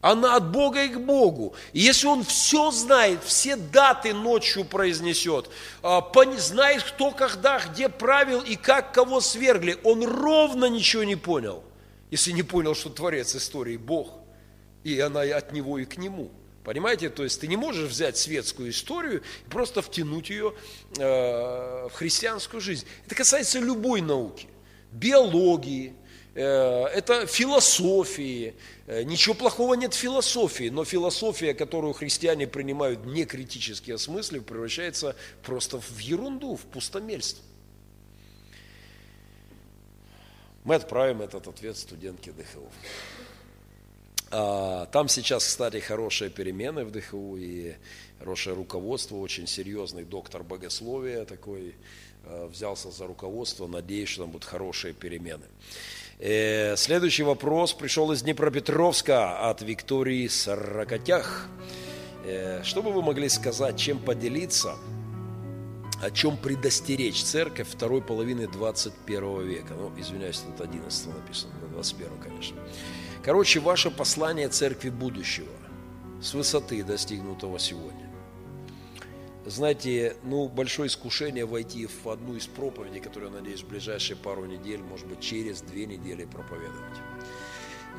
[0.00, 1.54] Она от Бога и к Богу.
[1.72, 5.48] И если он все знает, все даты ночью произнесет,
[5.82, 6.02] а,
[6.36, 11.62] знает, кто когда, где правил и как кого свергли, он ровно ничего не понял,
[12.10, 14.10] если не понял, что Творец истории Бог–
[14.84, 16.30] и она и от него и к нему.
[16.62, 17.10] Понимаете?
[17.10, 20.54] То есть ты не можешь взять светскую историю и просто втянуть ее
[20.98, 21.02] э,
[21.88, 22.86] в христианскую жизнь.
[23.04, 24.48] Это касается любой науки.
[24.90, 25.94] Биологии,
[26.34, 28.54] э, это философии.
[28.86, 35.16] Э, ничего плохого нет в философии, но философия, которую христиане принимают не критически осмыслив, превращается
[35.42, 37.44] просто в ерунду, в пустомельство.
[40.64, 42.70] Мы отправим этот ответ студентке ДХУ.
[44.30, 47.74] А, там сейчас, кстати, хорошие перемены в ДХУ и
[48.18, 51.74] хорошее руководство, очень серьезный доктор богословия такой
[52.24, 55.44] а, взялся за руководство, надеюсь, что там будут хорошие перемены.
[56.20, 61.48] Э, следующий вопрос пришел из Днепропетровска от Виктории Сорокотях.
[62.24, 64.76] Э, что бы вы могли сказать, чем поделиться–
[66.04, 69.74] о чем предостеречь церковь второй половины 21 века.
[69.74, 72.56] Ну, извиняюсь, тут 11 написано, на 21, конечно.
[73.24, 75.48] Короче, ваше послание церкви будущего
[76.20, 78.10] с высоты достигнутого сегодня.
[79.46, 84.44] Знаете, ну, большое искушение войти в одну из проповедей, которую, я надеюсь, в ближайшие пару
[84.44, 86.98] недель, может быть, через две недели проповедовать.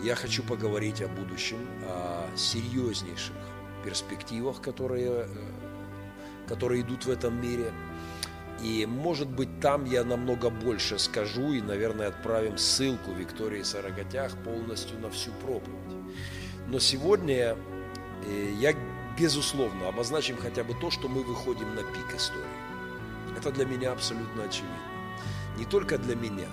[0.04, 3.36] Я хочу поговорить о будущем, о серьезнейших
[3.84, 5.28] перспективах, которые э,
[6.48, 7.72] которые идут в этом мире.
[8.62, 14.98] И, может быть, там я намного больше скажу и, наверное, отправим ссылку Виктории Сарагатях полностью
[15.00, 15.76] на всю проповедь.
[16.68, 17.58] Но сегодня
[18.26, 18.74] э, я,
[19.20, 22.44] безусловно, обозначим хотя бы то, что мы выходим на пик истории.
[23.38, 24.76] Это для меня абсолютно очевидно.
[25.58, 26.48] Не только для меня.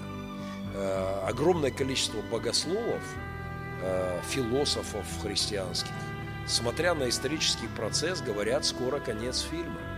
[0.75, 3.03] Э, огромное количество богословов,
[3.83, 5.93] э, философов христианских,
[6.47, 9.92] смотря на исторический процесс, говорят, скоро конец фильма.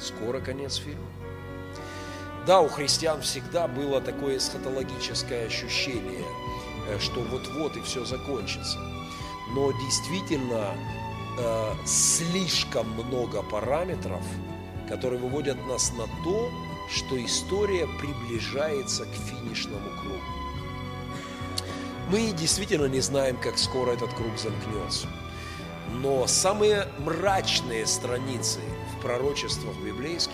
[0.00, 1.06] Скоро конец фильма.
[2.46, 6.24] Да, у христиан всегда было такое эсхатологическое ощущение,
[6.88, 8.78] э, что вот-вот и все закончится.
[9.54, 10.74] Но действительно
[11.38, 14.22] э, слишком много параметров,
[14.88, 16.50] которые выводят нас на то,
[16.90, 20.20] что история приближается к финишному кругу.
[22.10, 25.08] Мы действительно не знаем, как скоро этот круг замкнется.
[25.90, 28.60] Но самые мрачные страницы
[29.04, 30.32] пророчествах библейских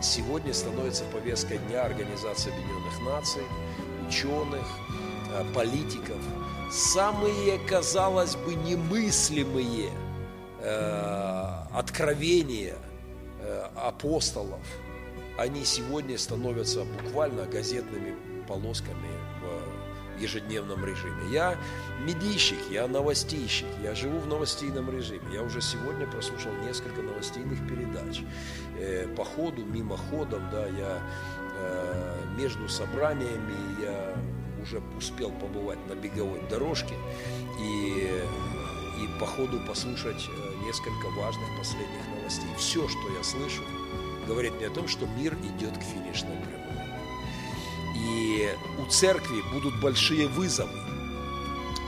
[0.00, 3.42] сегодня становятся повесткой дня Организации Объединенных Наций,
[4.06, 4.64] ученых,
[5.32, 6.18] э, политиков.
[6.70, 9.90] Самые, казалось бы, немыслимые
[10.60, 12.76] э, откровения
[13.40, 14.60] э, апостолов,
[15.36, 18.14] они сегодня становятся буквально газетными
[18.46, 19.10] полосками
[20.20, 21.30] ежедневном режиме.
[21.30, 21.56] Я
[22.00, 25.22] медийщик, я новостейщик, я живу в новостейном режиме.
[25.32, 28.22] Я уже сегодня прослушал несколько новостейных передач.
[28.78, 31.02] Э, по ходу, мимоходом, да, я
[31.58, 34.14] э, между собраниями я
[34.62, 36.94] уже успел побывать на беговой дорожке
[37.60, 38.08] и,
[39.02, 42.50] и по ходу послушать э, несколько важных последних новостей.
[42.56, 43.62] Все, что я слышу,
[44.26, 46.63] говорит мне о том, что мир идет к финишной прямой.
[48.04, 50.78] И у церкви будут большие вызовы.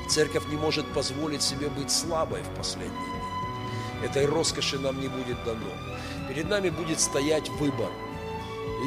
[0.08, 4.06] Церковь не может позволить себе быть слабой в последние дни.
[4.06, 5.70] Этой роскоши нам не будет дано.
[6.28, 7.90] Перед нами будет стоять выбор.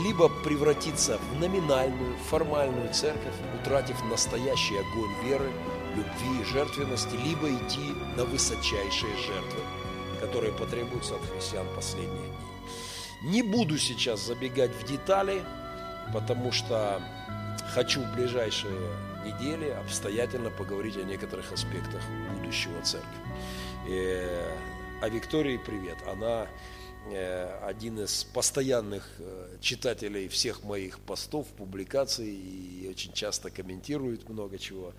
[0.03, 5.51] Либо превратиться в номинальную, формальную церковь, утратив настоящий огонь веры,
[5.95, 9.61] любви и жертвенности, либо идти на высочайшие жертвы,
[10.21, 12.49] которые потребуются от христиан последних дней.
[13.21, 15.43] Не буду сейчас забегать в детали,
[16.13, 17.01] потому что
[17.73, 18.79] хочу в ближайшие
[19.25, 22.01] недели обстоятельно поговорить о некоторых аспектах
[22.35, 23.09] будущего церкви.
[23.87, 24.27] И,
[25.01, 25.97] а Виктории привет.
[26.07, 26.47] Она
[27.11, 34.57] э, один из постоянных э, читателей всех моих постов, публикаций и очень часто комментирует много
[34.57, 34.93] чего.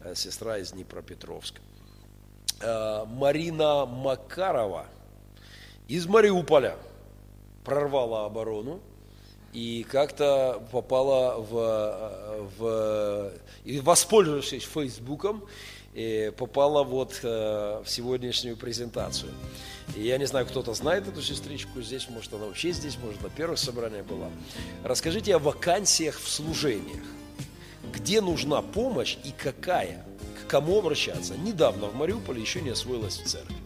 [0.00, 1.60] Э, сестра из Днепропетровска.
[2.64, 4.86] Марина Макарова
[5.88, 6.76] из Мариуполя
[7.64, 8.80] прорвала оборону
[9.52, 13.32] и как-то попала в, в
[13.64, 15.44] и воспользовавшись Фейсбуком,
[15.94, 19.30] и попала вот э, в сегодняшнюю презентацию.
[19.94, 23.28] И я не знаю, кто-то знает эту сестричку здесь, может, она вообще здесь, может, на
[23.28, 24.30] первое собрание была.
[24.84, 27.04] Расскажите о вакансиях в служениях.
[27.92, 30.06] Где нужна помощь и какая?
[30.40, 31.36] К кому обращаться?
[31.36, 33.61] Недавно в Мариуполе еще не освоилась в церкви.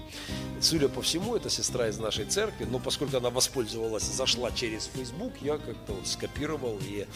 [0.60, 5.32] Судя по всему, это сестра из нашей церкви, но поскольку она воспользовалась, зашла через Facebook,
[5.40, 7.06] я как-то вот скопировал и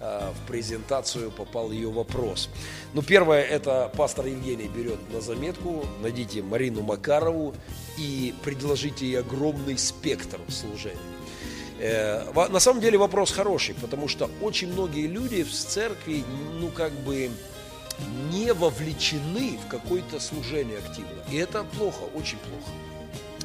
[0.00, 2.50] э, в презентацию попал ее вопрос.
[2.92, 7.54] Ну, первое, это пастор Евгений берет на заметку, найдите Марину Макарову
[7.96, 10.98] и предложите ей огромный спектр служения.
[11.78, 16.22] Э, на самом деле вопрос хороший, потому что очень многие люди в церкви,
[16.60, 17.30] ну, как бы
[18.30, 21.22] не вовлечены в какое-то служение активно.
[21.30, 22.70] И это плохо, очень плохо.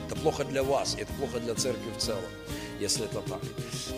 [0.05, 2.23] Это плохо для вас, это плохо для церкви в целом,
[2.79, 3.41] если это так.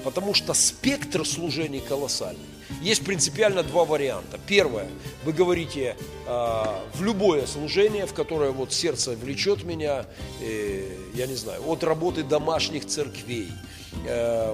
[0.03, 2.45] Потому что спектр служений колоссальный.
[2.81, 4.39] Есть принципиально два варианта.
[4.47, 4.87] Первое,
[5.23, 5.95] вы говорите
[6.25, 10.05] э, в любое служение, в которое вот сердце влечет меня,
[10.41, 13.49] э, я не знаю, от работы домашних церквей,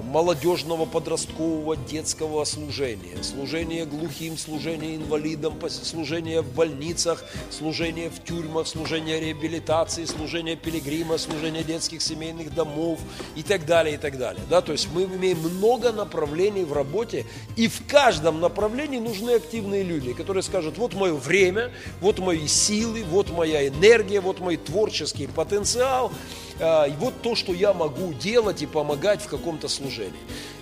[0.02, 9.20] молодежного, подросткового, детского служения, служение глухим, служение инвалидам, служение в больницах, служение в тюрьмах, служение
[9.20, 12.98] реабилитации, служение пилигрима, служение детских семейных домов
[13.36, 14.42] и так далее, и так далее.
[14.48, 17.26] Да, то есть мы имеем много направлений в работе,
[17.56, 21.70] и в каждом направлении нужны активные люди, которые скажут, вот мое время,
[22.00, 26.12] вот мои силы, вот моя энергия, вот мой творческий потенциал,
[26.60, 30.12] и вот то, что я могу делать и помогать в каком-то служении.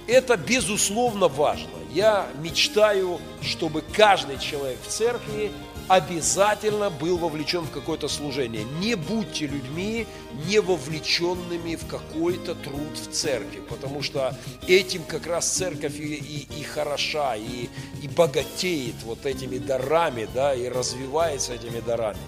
[0.07, 1.69] Это безусловно важно.
[1.93, 5.53] Я мечтаю, чтобы каждый человек в церкви
[5.89, 8.65] обязательно был вовлечен в какое-то служение.
[8.81, 10.07] Не будьте людьми,
[10.47, 14.35] не вовлеченными в какой-то труд в церкви, потому что
[14.67, 17.69] этим как раз церковь и, и, и хороша, и,
[18.03, 22.21] и богатеет вот этими дарами, да, и развивается этими дарами.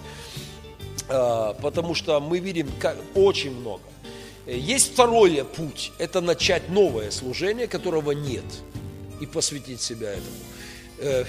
[1.09, 2.69] А, потому что мы видим
[3.13, 3.83] очень много.
[4.47, 8.45] Есть второй путь, это начать новое служение, которого нет,
[9.19, 11.27] и посвятить себя этому.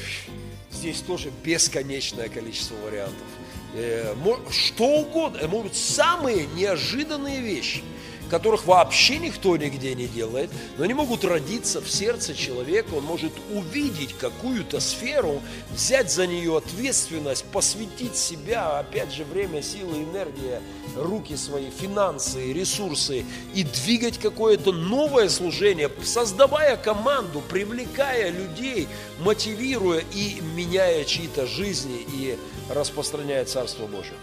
[0.70, 3.26] Здесь тоже бесконечное количество вариантов.
[3.74, 4.14] Э,
[4.50, 7.82] что угодно, могут самые неожиданные вещи–
[8.28, 13.32] которых вообще никто нигде не делает, но они могут родиться в сердце человека, он может
[13.52, 15.40] увидеть какую-то сферу,
[15.72, 20.60] взять за нее ответственность, посвятить себя, опять же, время, силы, энергия,
[20.96, 23.24] руки свои, финансы, ресурсы
[23.54, 28.88] и двигать какое-то новое служение, создавая команду, привлекая людей,
[29.20, 32.38] мотивируя и меняя чьи-то жизни и
[32.70, 34.16] распространяя Царство Божие.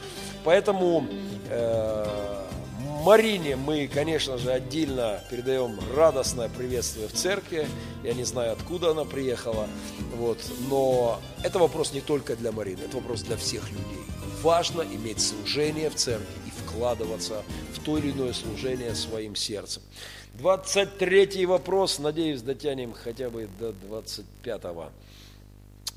[0.44, 1.08] Поэтому
[1.50, 2.43] э,
[3.04, 7.68] Марине мы, конечно же, отдельно передаем радостное приветствие в церкви.
[8.02, 9.68] Я не знаю, откуда она приехала.
[10.16, 10.38] Вот.
[10.70, 14.06] Но это вопрос не только для Марины, это вопрос для всех людей.
[14.42, 17.44] Важно иметь служение в церкви и вкладываться
[17.74, 19.84] в то или иное служение своим сердцем.
[20.36, 24.92] 23 вопрос, надеюсь, дотянем хотя бы до 25-го.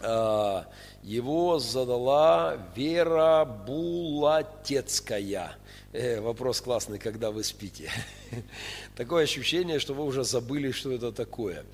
[0.00, 0.66] А,
[1.04, 5.56] его задала Вера Булатецкая.
[5.96, 7.90] Э, вопрос классный, когда вы спите.
[8.96, 11.64] Такое ощущение, что вы уже забыли, что это такое.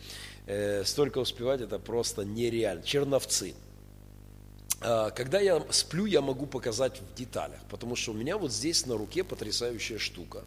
[0.47, 2.85] Э, столько успевать, это просто нереально.
[2.85, 3.55] Черновцы.
[4.81, 8.87] А, когда я сплю, я могу показать в деталях, потому что у меня вот здесь
[8.87, 10.45] на руке потрясающая штука.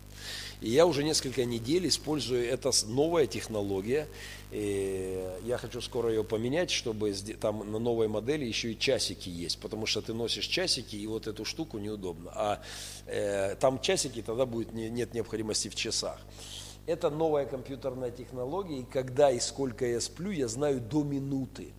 [0.62, 4.08] И я уже несколько недель использую, это новая технология,
[4.52, 9.60] и я хочу скоро ее поменять, чтобы там на новой модели еще и часики есть,
[9.60, 12.32] потому что ты носишь часики, и вот эту штуку неудобно.
[12.34, 12.62] А
[13.06, 16.20] э, там часики, тогда будет, не, нет необходимости в часах.
[16.86, 21.74] Это новая компьютерная технология, и когда и сколько я сплю, я знаю до минуты.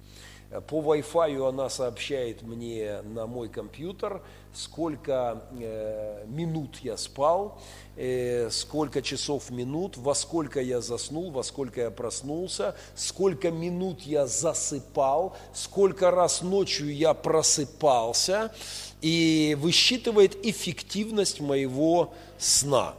[0.68, 4.22] По Wi-Fi она сообщает мне на мой компьютер,
[4.54, 7.60] сколько э, минут я спал,
[7.96, 14.26] э, сколько часов минут, во сколько я заснул, во сколько я проснулся, сколько минут я
[14.26, 18.54] засыпал, сколько раз ночью я просыпался
[19.02, 22.94] и высчитывает эффективность моего сна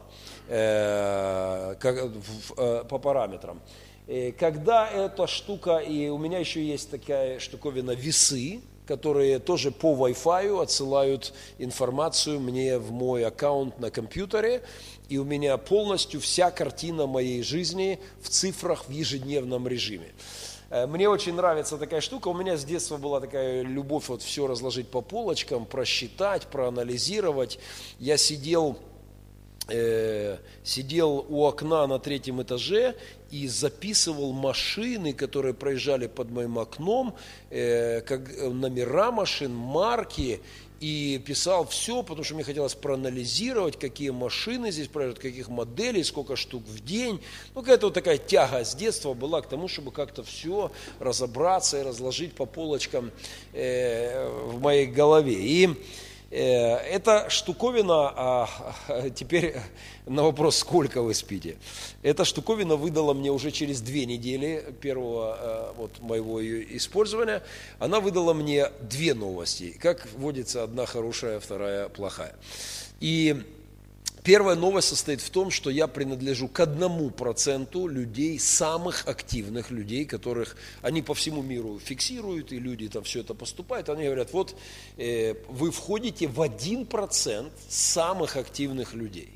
[0.49, 2.11] э, как,
[2.57, 3.61] э, по параметрам.
[4.07, 9.93] Э, когда эта штука, и у меня еще есть такая штуковина весы, которые тоже по
[9.93, 14.63] Wi-Fi отсылают информацию мне в мой аккаунт на компьютере,
[15.09, 20.07] и у меня полностью вся картина моей жизни в цифрах в ежедневном режиме.
[20.69, 22.29] Э, мне очень нравится такая штука.
[22.29, 27.59] У меня с детства была такая любовь вот все разложить по полочкам, просчитать, проанализировать.
[27.99, 28.77] Я сидел
[29.69, 32.95] Э, сидел у окна на третьем этаже
[33.31, 37.15] и записывал машины, которые проезжали под моим окном,
[37.49, 40.39] э, как номера машин, марки,
[40.79, 46.35] и писал все, потому что мне хотелось проанализировать, какие машины здесь проезжают, каких моделей, сколько
[46.35, 47.19] штук в день.
[47.55, 51.83] Ну, какая-то вот такая тяга с детства была к тому, чтобы как-то все разобраться и
[51.83, 53.11] разложить по полочкам
[53.53, 55.33] э, в моей голове.
[55.33, 58.49] И Э, эта штуковина, а,
[59.15, 59.55] теперь
[60.05, 61.57] на вопрос, сколько вы спите,
[62.01, 67.43] эта штуковина выдала мне уже через две недели первого э, вот, моего ее использования,
[67.79, 72.35] она выдала мне две новости, как вводится одна хорошая, вторая плохая.
[72.99, 73.43] И
[74.27, 80.03] Первая новость состоит в том, что я принадлежу к одному проценту людей, самых активных людей,
[80.03, 83.87] которых они по всему миру фиксируют, и люди там все это поступают.
[83.87, 84.53] Они говорят, вот
[84.97, 89.29] э, вы входите в один процент самых активных людей.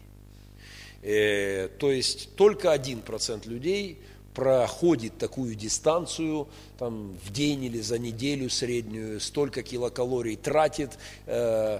[1.03, 3.97] Э, то есть только один процент людей
[4.33, 10.97] проходит такую дистанцию там, в день или за неделю среднюю, столько килокалорий тратит.
[11.27, 11.79] Э,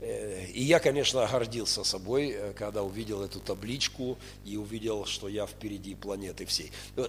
[0.00, 5.94] и я, конечно, гордился собой, э, когда увидел эту табличку и увидел, что я впереди
[5.94, 6.70] планеты всей.
[6.96, 7.08] Э,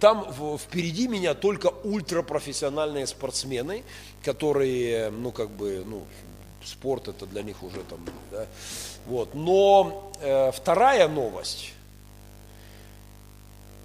[0.00, 3.84] там впереди меня только ультрапрофессиональные спортсмены,
[4.24, 6.04] которые, ну, как бы, ну,
[6.64, 8.46] спорт это для них уже там, да.
[9.06, 9.34] Вот.
[9.34, 11.72] Но э, вторая новость.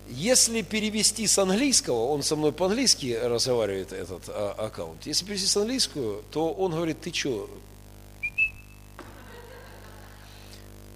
[0.10, 5.56] Если перевести с английского, он со мной по-английски разговаривает, этот а, аккаунт, если перевести с
[5.56, 7.50] английского, то он говорит, ты что,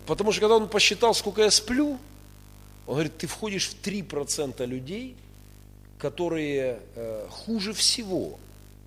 [0.05, 1.97] Потому что когда он посчитал, сколько я сплю,
[2.87, 5.15] он говорит, ты входишь в 3% людей,
[5.97, 8.37] которые э, хуже всего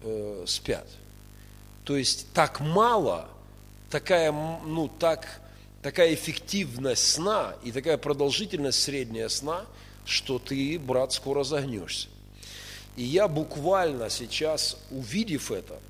[0.02, 0.86] э, спят.
[1.84, 3.28] То есть так мало,
[3.90, 5.40] такая, ну, так,
[5.82, 9.64] такая эффективность сна и такая продолжительность средняя сна,
[10.04, 12.08] что ты, брат, скоро загнешься.
[12.96, 15.80] И я буквально сейчас, увидев это,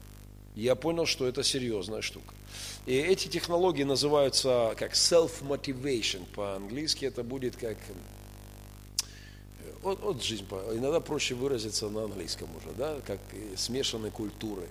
[0.54, 2.34] я понял, что это серьезная штука.
[2.86, 7.04] И эти технологии называются как self-motivation по-английски.
[7.04, 7.76] Это будет как...
[9.82, 13.20] Вот, вот жизнь, иногда проще выразиться на английском уже, да, как
[13.56, 14.68] смешанной культуры.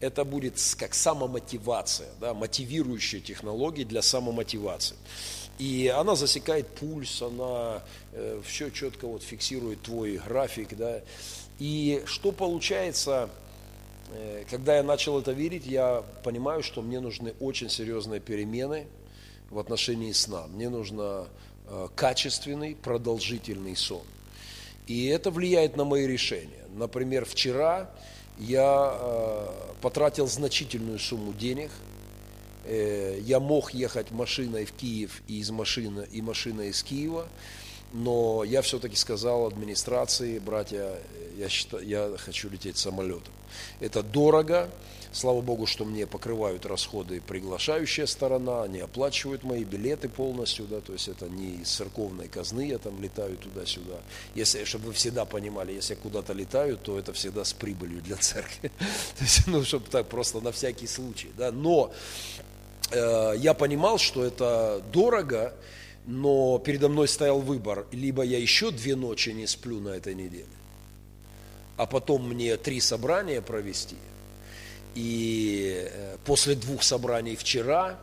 [0.00, 4.96] Это будет как самомотивация, да, мотивирующая технология для самомотивации.
[5.58, 7.82] И она засекает пульс, она
[8.12, 11.00] э, все четко вот фиксирует твой график, да.
[11.58, 13.45] И что получается, Э,
[14.50, 18.86] когда я начал это верить, я понимаю, что мне нужны очень серьезные перемены
[19.50, 20.46] в отношении сна.
[20.48, 21.26] Мне нужно
[21.68, 24.04] э, качественный, продолжительный сон.
[24.86, 26.64] И это влияет на мои решения.
[26.74, 27.90] Например, вчера
[28.38, 29.48] я э,
[29.82, 31.70] потратил значительную сумму денег.
[32.68, 37.28] Я мог ехать машиной в Киев и из машины, и машиной из Киева
[37.92, 40.98] но я все-таки сказал администрации, братья,
[41.36, 43.32] я, считаю, я хочу лететь самолетом.
[43.80, 44.70] Это дорого,
[45.12, 50.92] слава богу, что мне покрывают расходы приглашающая сторона, они оплачивают мои билеты полностью, да, то
[50.92, 54.00] есть это не из церковной казны, я там летаю туда-сюда.
[54.34, 58.16] Если, чтобы вы всегда понимали, если я куда-то летаю, то это всегда с прибылью для
[58.16, 58.70] церкви.
[59.18, 61.52] То есть, ну, чтобы так просто на всякий случай, да.
[61.52, 61.92] Но
[62.90, 65.54] э, я понимал, что это дорого,
[66.06, 70.46] но передо мной стоял выбор, либо я еще две ночи не сплю на этой неделе,
[71.76, 73.96] а потом мне три собрания провести.
[74.94, 77.98] И э, после двух собраний вчера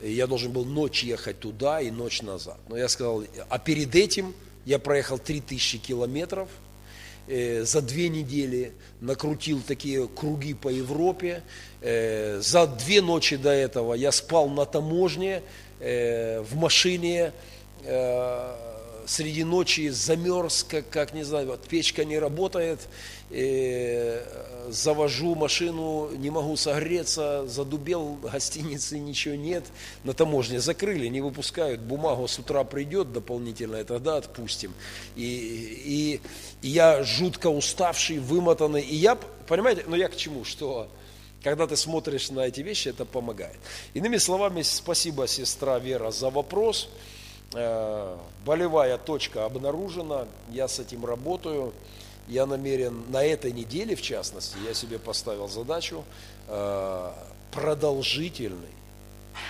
[0.00, 2.58] я должен был ночь ехать туда и ночь назад.
[2.68, 4.34] Но я сказал, а перед этим
[4.64, 6.48] я проехал 3000 километров
[7.26, 11.42] э, за две недели, накрутил такие круги по Европе.
[11.80, 15.42] Э, за две ночи до этого я спал на таможне,
[15.80, 17.32] в машине
[19.12, 22.80] среди ночи замерз, как, как не знаю, вот печка не работает,
[23.30, 24.24] э,
[24.70, 29.64] завожу машину, не могу согреться, задубел, гостиницы ничего нет,
[30.04, 34.72] на таможне закрыли, не выпускают, бумагу с утра придет дополнительная, тогда отпустим.
[35.14, 36.20] И, и,
[36.62, 40.88] и я жутко уставший, вымотанный, и я, понимаете, но я к чему, что
[41.42, 43.58] когда ты смотришь на эти вещи, это помогает.
[43.92, 46.88] Иными словами, спасибо, сестра Вера, за вопрос.
[47.54, 51.72] Э, болевая точка обнаружена, я с этим работаю.
[52.28, 56.04] Я намерен на этой неделе, в частности, я себе поставил задачу
[56.48, 57.12] э,
[57.50, 58.68] продолжительный,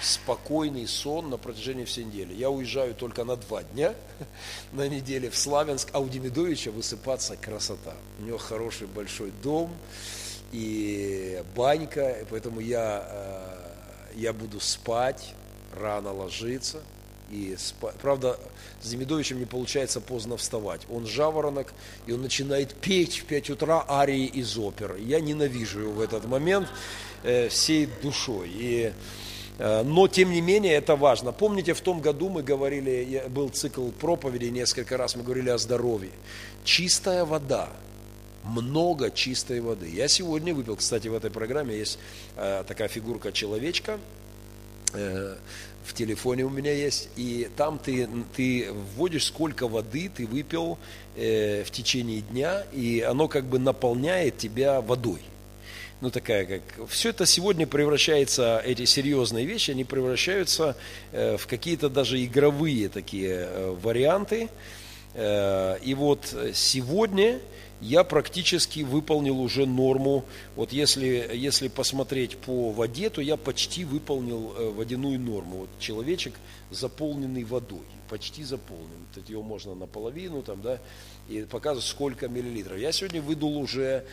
[0.01, 2.35] спокойный сон на протяжении всей недели.
[2.35, 3.95] Я уезжаю только на два дня
[4.73, 7.95] на неделе в Славянск, а у Демидовича высыпаться красота.
[8.19, 9.71] У него хороший большой дом,
[10.51, 15.35] и банька, поэтому я, э, я буду спать,
[15.79, 16.81] рано ложиться.
[17.33, 17.57] И.
[18.03, 18.39] Правда,
[18.83, 20.83] с Демидовичем не получается поздно вставать.
[20.91, 21.73] Он жаворонок,
[22.07, 25.01] и он начинает петь в 5 утра арии из оперы.
[25.01, 26.69] Я ненавижу его в этот момент
[27.23, 28.51] э, всей душой.
[28.53, 28.93] И,
[29.59, 31.33] э, но, тем не менее, это важно.
[31.33, 36.13] Помните, в том году мы говорили, был цикл проповедей, несколько раз мы говорили о здоровье.
[36.65, 37.69] Чистая вода–
[38.45, 39.89] много чистой воды.
[39.89, 41.99] Я сегодня выпил, кстати, в этой программе есть
[42.37, 43.99] э, такая фигурка человечка,
[45.85, 50.79] в телефоне у меня есть, и там ты, ты вводишь, сколько воды ты выпил
[51.17, 55.21] э, в течение дня, и оно как бы наполняет тебя водой.
[56.01, 56.89] ну такая как...
[56.89, 60.77] Все это сегодня превращается, эти серьезные вещи, они превращаются
[61.13, 64.49] э, в какие-то даже игровые такие э, варианты.
[65.15, 67.41] Э, и вот сегодня
[67.83, 70.25] я практически выполнил уже норму.
[70.55, 75.59] Вот если, если посмотреть по воде, то я почти выполнил э, водяную норму.
[75.59, 76.35] Вот человечек
[76.71, 79.07] заполненный водой, почти заполнен.
[79.15, 80.79] Вот его можно наполовину там, да,
[81.29, 82.79] и показывать сколько миллилитров.
[82.79, 84.07] Я сегодня выдул уже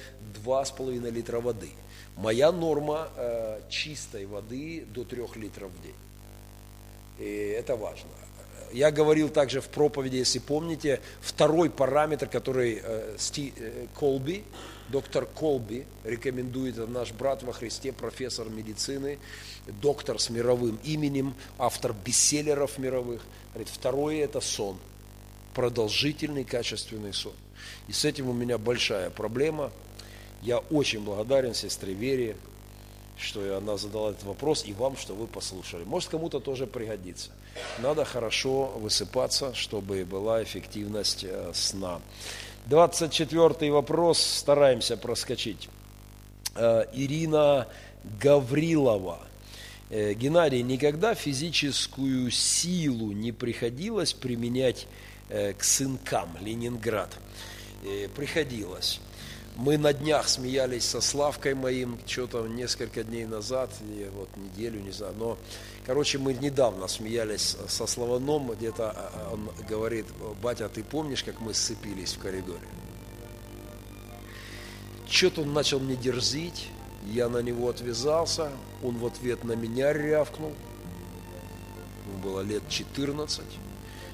[0.43, 1.69] 2,5 литра воды.
[2.17, 5.95] Моя норма э, чистой воды до 3 литров в день.
[7.19, 8.09] И это важно.
[8.71, 14.43] Я говорил также в проповеди, если помните, второй параметр, который э, Сти, э, Колби,
[14.89, 19.17] доктор Колби рекомендует, наш брат во Христе, профессор медицины,
[19.81, 23.21] доктор с мировым именем, автор бестселлеров мировых.
[23.53, 24.77] Говорит, второе это сон,
[25.55, 27.33] продолжительный качественный сон.
[27.87, 29.71] И с этим у меня большая проблема.
[30.41, 32.37] Я очень благодарен сестре Вере,
[33.17, 35.83] что она задала этот вопрос, и вам, что вы послушали.
[35.83, 37.31] Может, кому-то тоже пригодится.
[37.79, 42.01] Надо хорошо высыпаться, чтобы была эффективность э, сна.
[42.65, 45.69] 24 вопрос, стараемся проскочить.
[46.55, 47.67] Э, Ирина
[48.21, 49.19] Гаврилова.
[49.89, 54.87] Э, Геннадий, никогда физическую силу не приходилось применять
[55.29, 57.15] к сынкам Ленинград?
[58.15, 58.99] Приходилось.
[59.59, 64.91] Мы на днях смеялись со Славкой моим, что-то несколько дней назад, или вот неделю, не
[64.91, 65.37] знаю, но,
[65.85, 70.05] короче, мы недавно смеялись со Славаном, где-то а, а, он говорит,
[70.41, 72.61] батя, ты помнишь, как мы сцепились в коридоре?
[75.09, 76.69] Что-то он начал мне дерзить,
[77.11, 80.53] я на него отвязался, он в ответ на меня рявкнул,
[82.07, 83.43] ему было лет 14,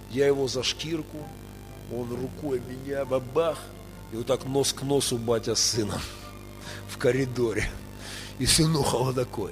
[0.10, 1.20] я его за шкирку,
[1.94, 3.60] он рукой меня бабах,
[4.16, 6.00] и вот так нос к носу батя с сыном
[6.88, 7.70] в коридоре.
[8.40, 9.52] И сынуха вот такой.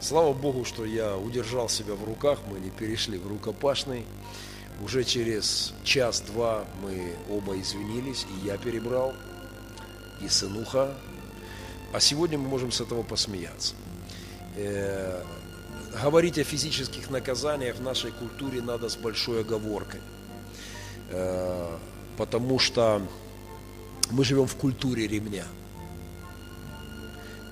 [0.00, 4.06] Слава Богу, что я удержал себя в руках, мы не перешли в рукопашный.
[4.82, 9.12] Уже через час-два мы оба извинились, и я перебрал,
[10.22, 10.94] и сынуха.
[11.92, 13.74] А сегодня мы можем с этого посмеяться.
[14.56, 15.22] Э,
[16.02, 20.00] говорить о физических наказаниях в нашей культуре надо с большой оговоркой.
[21.10, 21.76] Э,
[22.16, 23.02] потому что
[24.10, 25.44] мы живем в культуре ремня.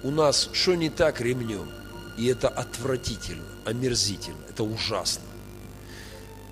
[0.03, 1.69] У нас что не так ремнем?
[2.17, 5.25] И это отвратительно, омерзительно, это ужасно.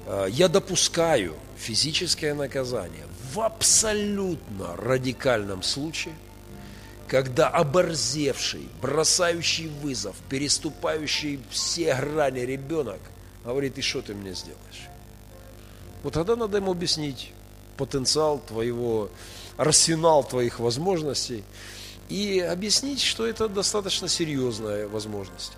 [0.07, 6.14] А, я допускаю физическое наказание в абсолютно радикальном случае,
[7.09, 13.00] когда оборзевший, бросающий вызов, переступающий все грани ребенок
[13.44, 14.88] говорит, и что ты мне сделаешь?
[16.02, 17.32] Вот тогда надо ему объяснить
[17.76, 19.11] потенциал твоего
[19.57, 21.44] арсенал твоих возможностей
[22.09, 25.52] и объяснить, что это достаточно серьезная возможность.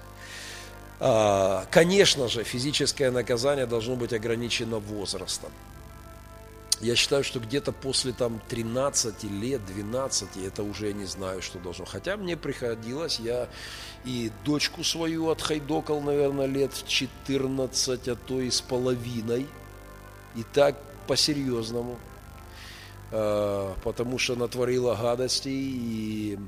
[1.01, 5.51] А, конечно же, физическое наказание должно быть ограничено возрастом.
[6.81, 11.85] Я считаю, что где-то после там 13 лет, 12, это уже не знаю, что должно.
[11.85, 13.49] Хотя мне приходилось, я
[14.05, 19.49] и дочку свою отхайдокал, наверное, лет в 14, а то и с половиной.
[20.37, 20.77] И так
[21.09, 21.99] по-серьезному.
[23.11, 26.39] Э, потому что натворила гадостей и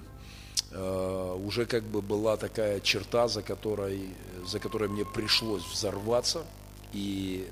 [0.73, 4.11] э, уже как бы была такая черта, за которой,
[4.47, 6.45] за которой мне пришлось взорваться
[6.93, 7.49] и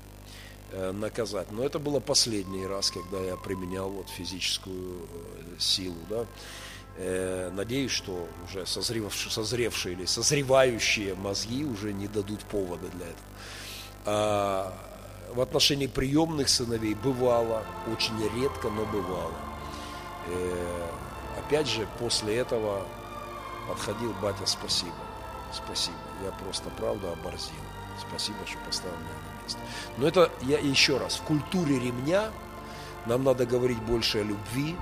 [0.71, 1.51] э, наказать.
[1.51, 5.07] Но это было последний раз, когда я применял вот физическую
[5.57, 6.25] силу, да.
[7.51, 14.88] Надеюсь, что уже созревшие, созревшие или созревающие мозги уже не дадут повода для этого.
[15.33, 19.33] В отношении приемных сыновей бывало, очень редко, но бывало.
[20.27, 20.89] Э,
[21.37, 22.85] опять же, после этого
[23.67, 24.91] подходил батя, спасибо,
[25.53, 27.53] спасибо, я просто, правда, оборзил.
[27.99, 29.59] Спасибо, что поставил меня на место.
[29.97, 32.31] Но это, я еще раз, в культуре ремня
[33.05, 34.75] нам надо говорить больше о любви,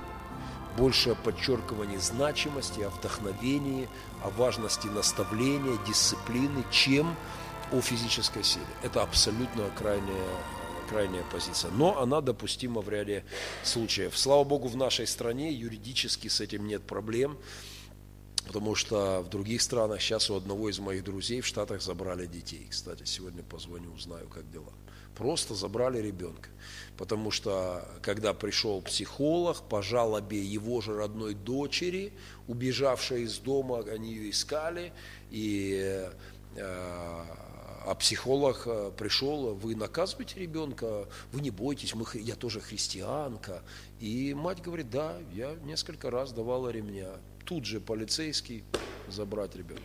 [0.76, 3.88] больше о подчеркивании значимости, о вдохновении,
[4.22, 7.16] о важности наставления, дисциплины, чем
[7.72, 8.66] о физической силе.
[8.82, 10.28] Это абсолютно крайняя,
[10.88, 11.70] крайняя позиция.
[11.70, 13.24] Но она допустима в ряде
[13.62, 14.16] случаев.
[14.16, 17.38] Слава Богу, в нашей стране юридически с этим нет проблем.
[18.46, 22.66] Потому что в других странах сейчас у одного из моих друзей в Штатах забрали детей.
[22.70, 24.72] Кстати, сегодня позвоню, узнаю, как дела.
[25.14, 26.48] Просто забрали ребенка.
[26.96, 32.14] Потому что, когда пришел психолог по жалобе его же родной дочери,
[32.46, 34.92] убежавшей из дома, они ее искали,
[35.30, 36.08] и
[36.56, 37.22] э,
[37.84, 43.62] а психолог э, пришел, вы наказываете ребенка, вы не бойтесь, мы, я тоже христианка.
[44.00, 47.10] И мать говорит, да, я несколько раз давала ремня.
[47.44, 48.64] Тут же полицейский
[49.08, 49.82] забрать ребенка.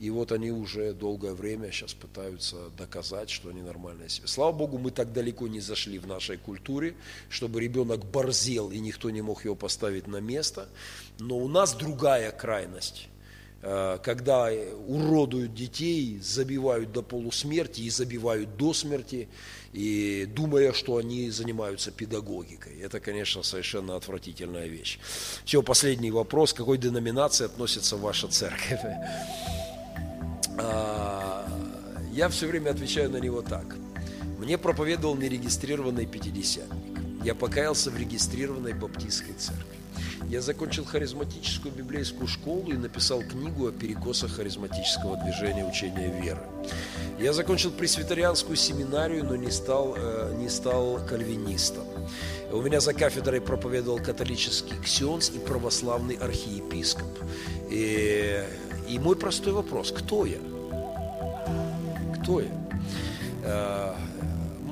[0.00, 4.08] И вот они уже долгое время сейчас пытаются доказать, что они нормальные.
[4.08, 6.94] Слава Богу, мы так далеко не зашли в нашей культуре,
[7.28, 10.70] чтобы ребенок борзел и никто не мог его поставить на место.
[11.18, 13.09] Но у нас другая крайность
[13.62, 14.50] когда
[14.86, 19.28] уродуют детей, забивают до полусмерти и забивают до смерти,
[19.72, 22.80] и думая, что они занимаются педагогикой.
[22.80, 24.98] Это, конечно, совершенно отвратительная вещь.
[25.44, 26.52] Все, последний вопрос.
[26.52, 28.80] К какой деноминации относится ваша церковь?
[30.58, 31.46] А,
[32.12, 33.76] я все время отвечаю на него так.
[34.38, 36.98] Мне проповедовал нерегистрированный пятидесятник.
[37.22, 39.69] Я покаялся в регистрированной баптистской церкви.
[40.30, 46.42] Я закончил харизматическую библейскую школу и написал книгу о перекосах харизматического движения учения веры.
[47.18, 51.84] Я закончил пресвитерианскую семинарию, но не стал, э, не стал кальвинистом.
[52.52, 57.10] У меня за кафедрой проповедовал католический ксенс и православный архиепископ.
[57.68, 58.44] И
[58.88, 60.38] и мой простой вопрос, кто я?
[62.22, 63.96] Кто я?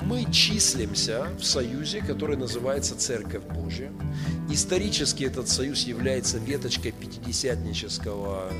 [0.09, 3.91] Э, мы числимся в союзе, который называется Церковь Божья.
[4.51, 8.51] Исторически этот союз является веточкой пятидесятнического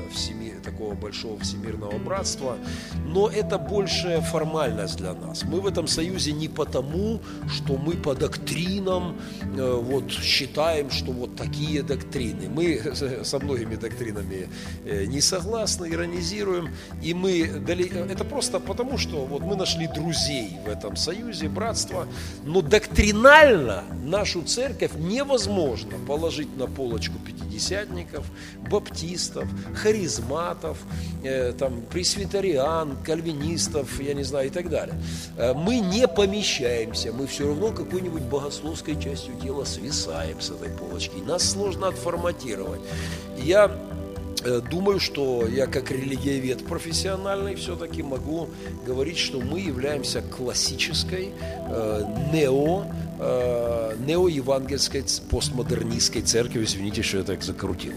[0.64, 2.56] такого большого всемирного братства,
[3.06, 5.42] но это больше формальность для нас.
[5.42, 9.16] Мы в этом союзе не потому, что мы по доктринам
[9.56, 12.48] э, вот, считаем, что вот такие доктрины.
[12.48, 12.94] Мы
[13.24, 14.48] со многими доктринами
[14.84, 16.70] э, не согласны, иронизируем,
[17.02, 22.06] и мы это просто потому, что вот мы нашли друзей в этом союзе, братства,
[22.44, 28.26] но доктринально нашу церковь невозможно положить на полочку пятидесятников,
[28.70, 30.78] баптистов, харизматов,
[31.22, 34.94] э, там, пресвитериан, кальвинистов, я не знаю, и так далее.
[35.36, 41.16] Э, мы не помещаемся, мы все равно какой-нибудь богословской частью дела свисаем с этой полочки.
[41.26, 42.80] Нас сложно отформатировать.
[43.38, 43.70] Я
[44.70, 48.48] думаю, что я как религиовед профессиональный все-таки могу
[48.86, 52.02] говорить, что мы являемся классической э,
[52.32, 52.84] нео,
[53.18, 56.64] э, неоевангельской постмодернистской церковью.
[56.64, 57.92] Извините, что я так закрутил.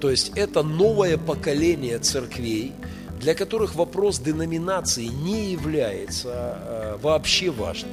[0.00, 2.72] То есть это новое поколение церквей,
[3.20, 7.90] для которых вопрос деноминации не является э, вообще важным.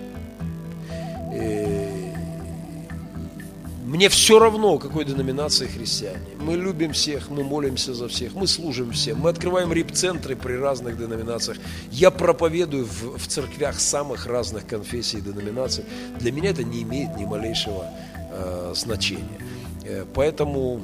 [1.32, 2.09] Э,
[3.90, 6.36] мне все равно, какой деноминации христиане.
[6.40, 9.20] Мы любим всех, мы молимся за всех, мы служим всем.
[9.20, 11.58] Мы открываем рип-центры при разных деноминациях.
[11.90, 15.86] Я проповедую в, в церквях самых разных конфессий и деноминаций.
[16.20, 17.84] Для меня это не имеет ни малейшего
[18.32, 19.40] э, значения.
[19.84, 20.84] Э, поэтому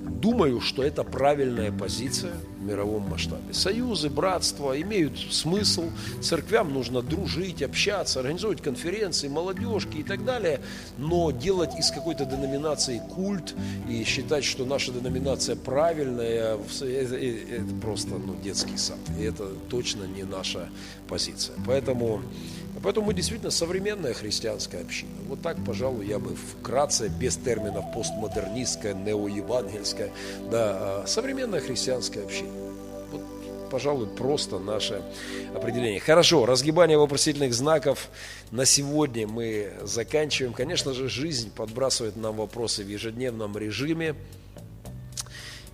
[0.00, 2.32] думаю, что это правильная позиция
[2.66, 3.52] мировом масштабе.
[3.52, 5.90] Союзы, братства имеют смысл,
[6.20, 10.60] церквям нужно дружить, общаться, организовывать конференции, молодежки и так далее,
[10.98, 13.54] но делать из какой-то деноминации культ
[13.88, 18.98] и считать, что наша деноминация правильная, это просто ну, детский сад.
[19.18, 20.68] И это точно не наша
[21.08, 21.56] позиция.
[21.66, 22.22] Поэтому
[22.82, 25.10] Поэтому мы действительно современная христианская община.
[25.28, 30.10] Вот так, пожалуй, я бы вкратце, без терминов постмодернистская, неоевангельская,
[30.50, 32.50] да, а современная христианская община.
[33.76, 35.02] Пожалуй, просто наше
[35.54, 36.00] определение.
[36.00, 38.08] Хорошо, разгибание вопросительных знаков
[38.50, 40.54] на сегодня мы заканчиваем.
[40.54, 44.14] Конечно же, жизнь подбрасывает нам вопросы в ежедневном режиме.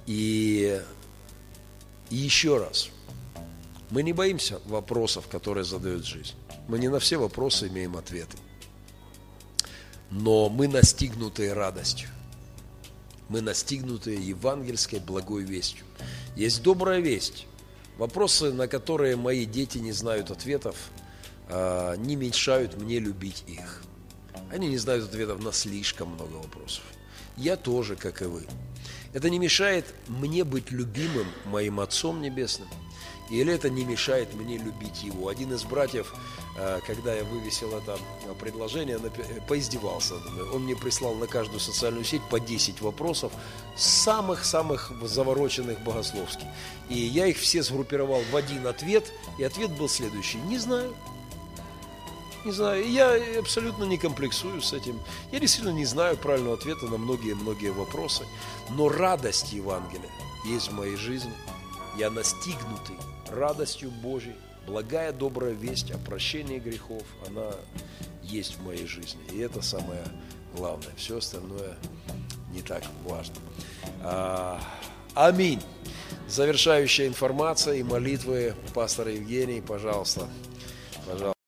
[0.07, 0.81] И,
[2.11, 2.91] и еще раз,
[3.91, 6.35] мы не боимся вопросов, которые задает жизнь.
[6.67, 8.37] Мы не на все вопросы имеем ответы.
[10.11, 12.09] Но мы настигнутые радостью.
[13.29, 15.85] Мы настигнутые евангельской благой вестью.
[16.35, 17.47] Есть добрая весть.
[17.99, 20.77] Вопросы, на которые мои дети не знают ответов,
[21.49, 23.83] а, не мешают мне любить их.
[24.51, 26.85] Они не знают ответов на слишком много вопросов.
[27.37, 28.47] Я тоже, как и вы.
[29.13, 32.69] Это не мешает мне быть любимым моим Отцом Небесным,
[33.31, 35.29] или это не мешает мне любить Его.
[35.29, 36.15] Один из братьев
[36.87, 40.15] когда я вывесил это э, предложение, э, поиздевался.
[40.53, 43.33] Он мне прислал на каждую социальную сеть по 10 вопросов,
[43.77, 46.47] самых-самых завороченных богословских.
[46.91, 50.39] И я их все сгруппировал в один ответ, и ответ был следующий.
[50.39, 50.95] Не знаю.
[52.45, 52.87] Не знаю.
[52.91, 55.01] Я абсолютно не комплексую с этим.
[55.31, 58.25] Я действительно не знаю правильного ответа на многие-многие вопросы.
[58.69, 60.11] Но радость Евангелия
[60.45, 61.33] есть в моей жизни.
[61.97, 62.97] Я настигнутый
[63.31, 64.35] радостью Божьей
[64.67, 67.53] благая, добрая весть о прощении грехов, она
[68.23, 69.21] есть в моей жизни.
[69.33, 70.03] И это самое
[70.55, 70.93] главное.
[70.97, 71.77] Все остальное
[72.53, 73.37] не так важно.
[74.03, 74.61] А,
[75.15, 75.63] аминь.
[76.29, 80.29] Завершающая информация и молитвы пастора Евгений, пожалуйста.
[81.07, 81.42] Пожалуйста.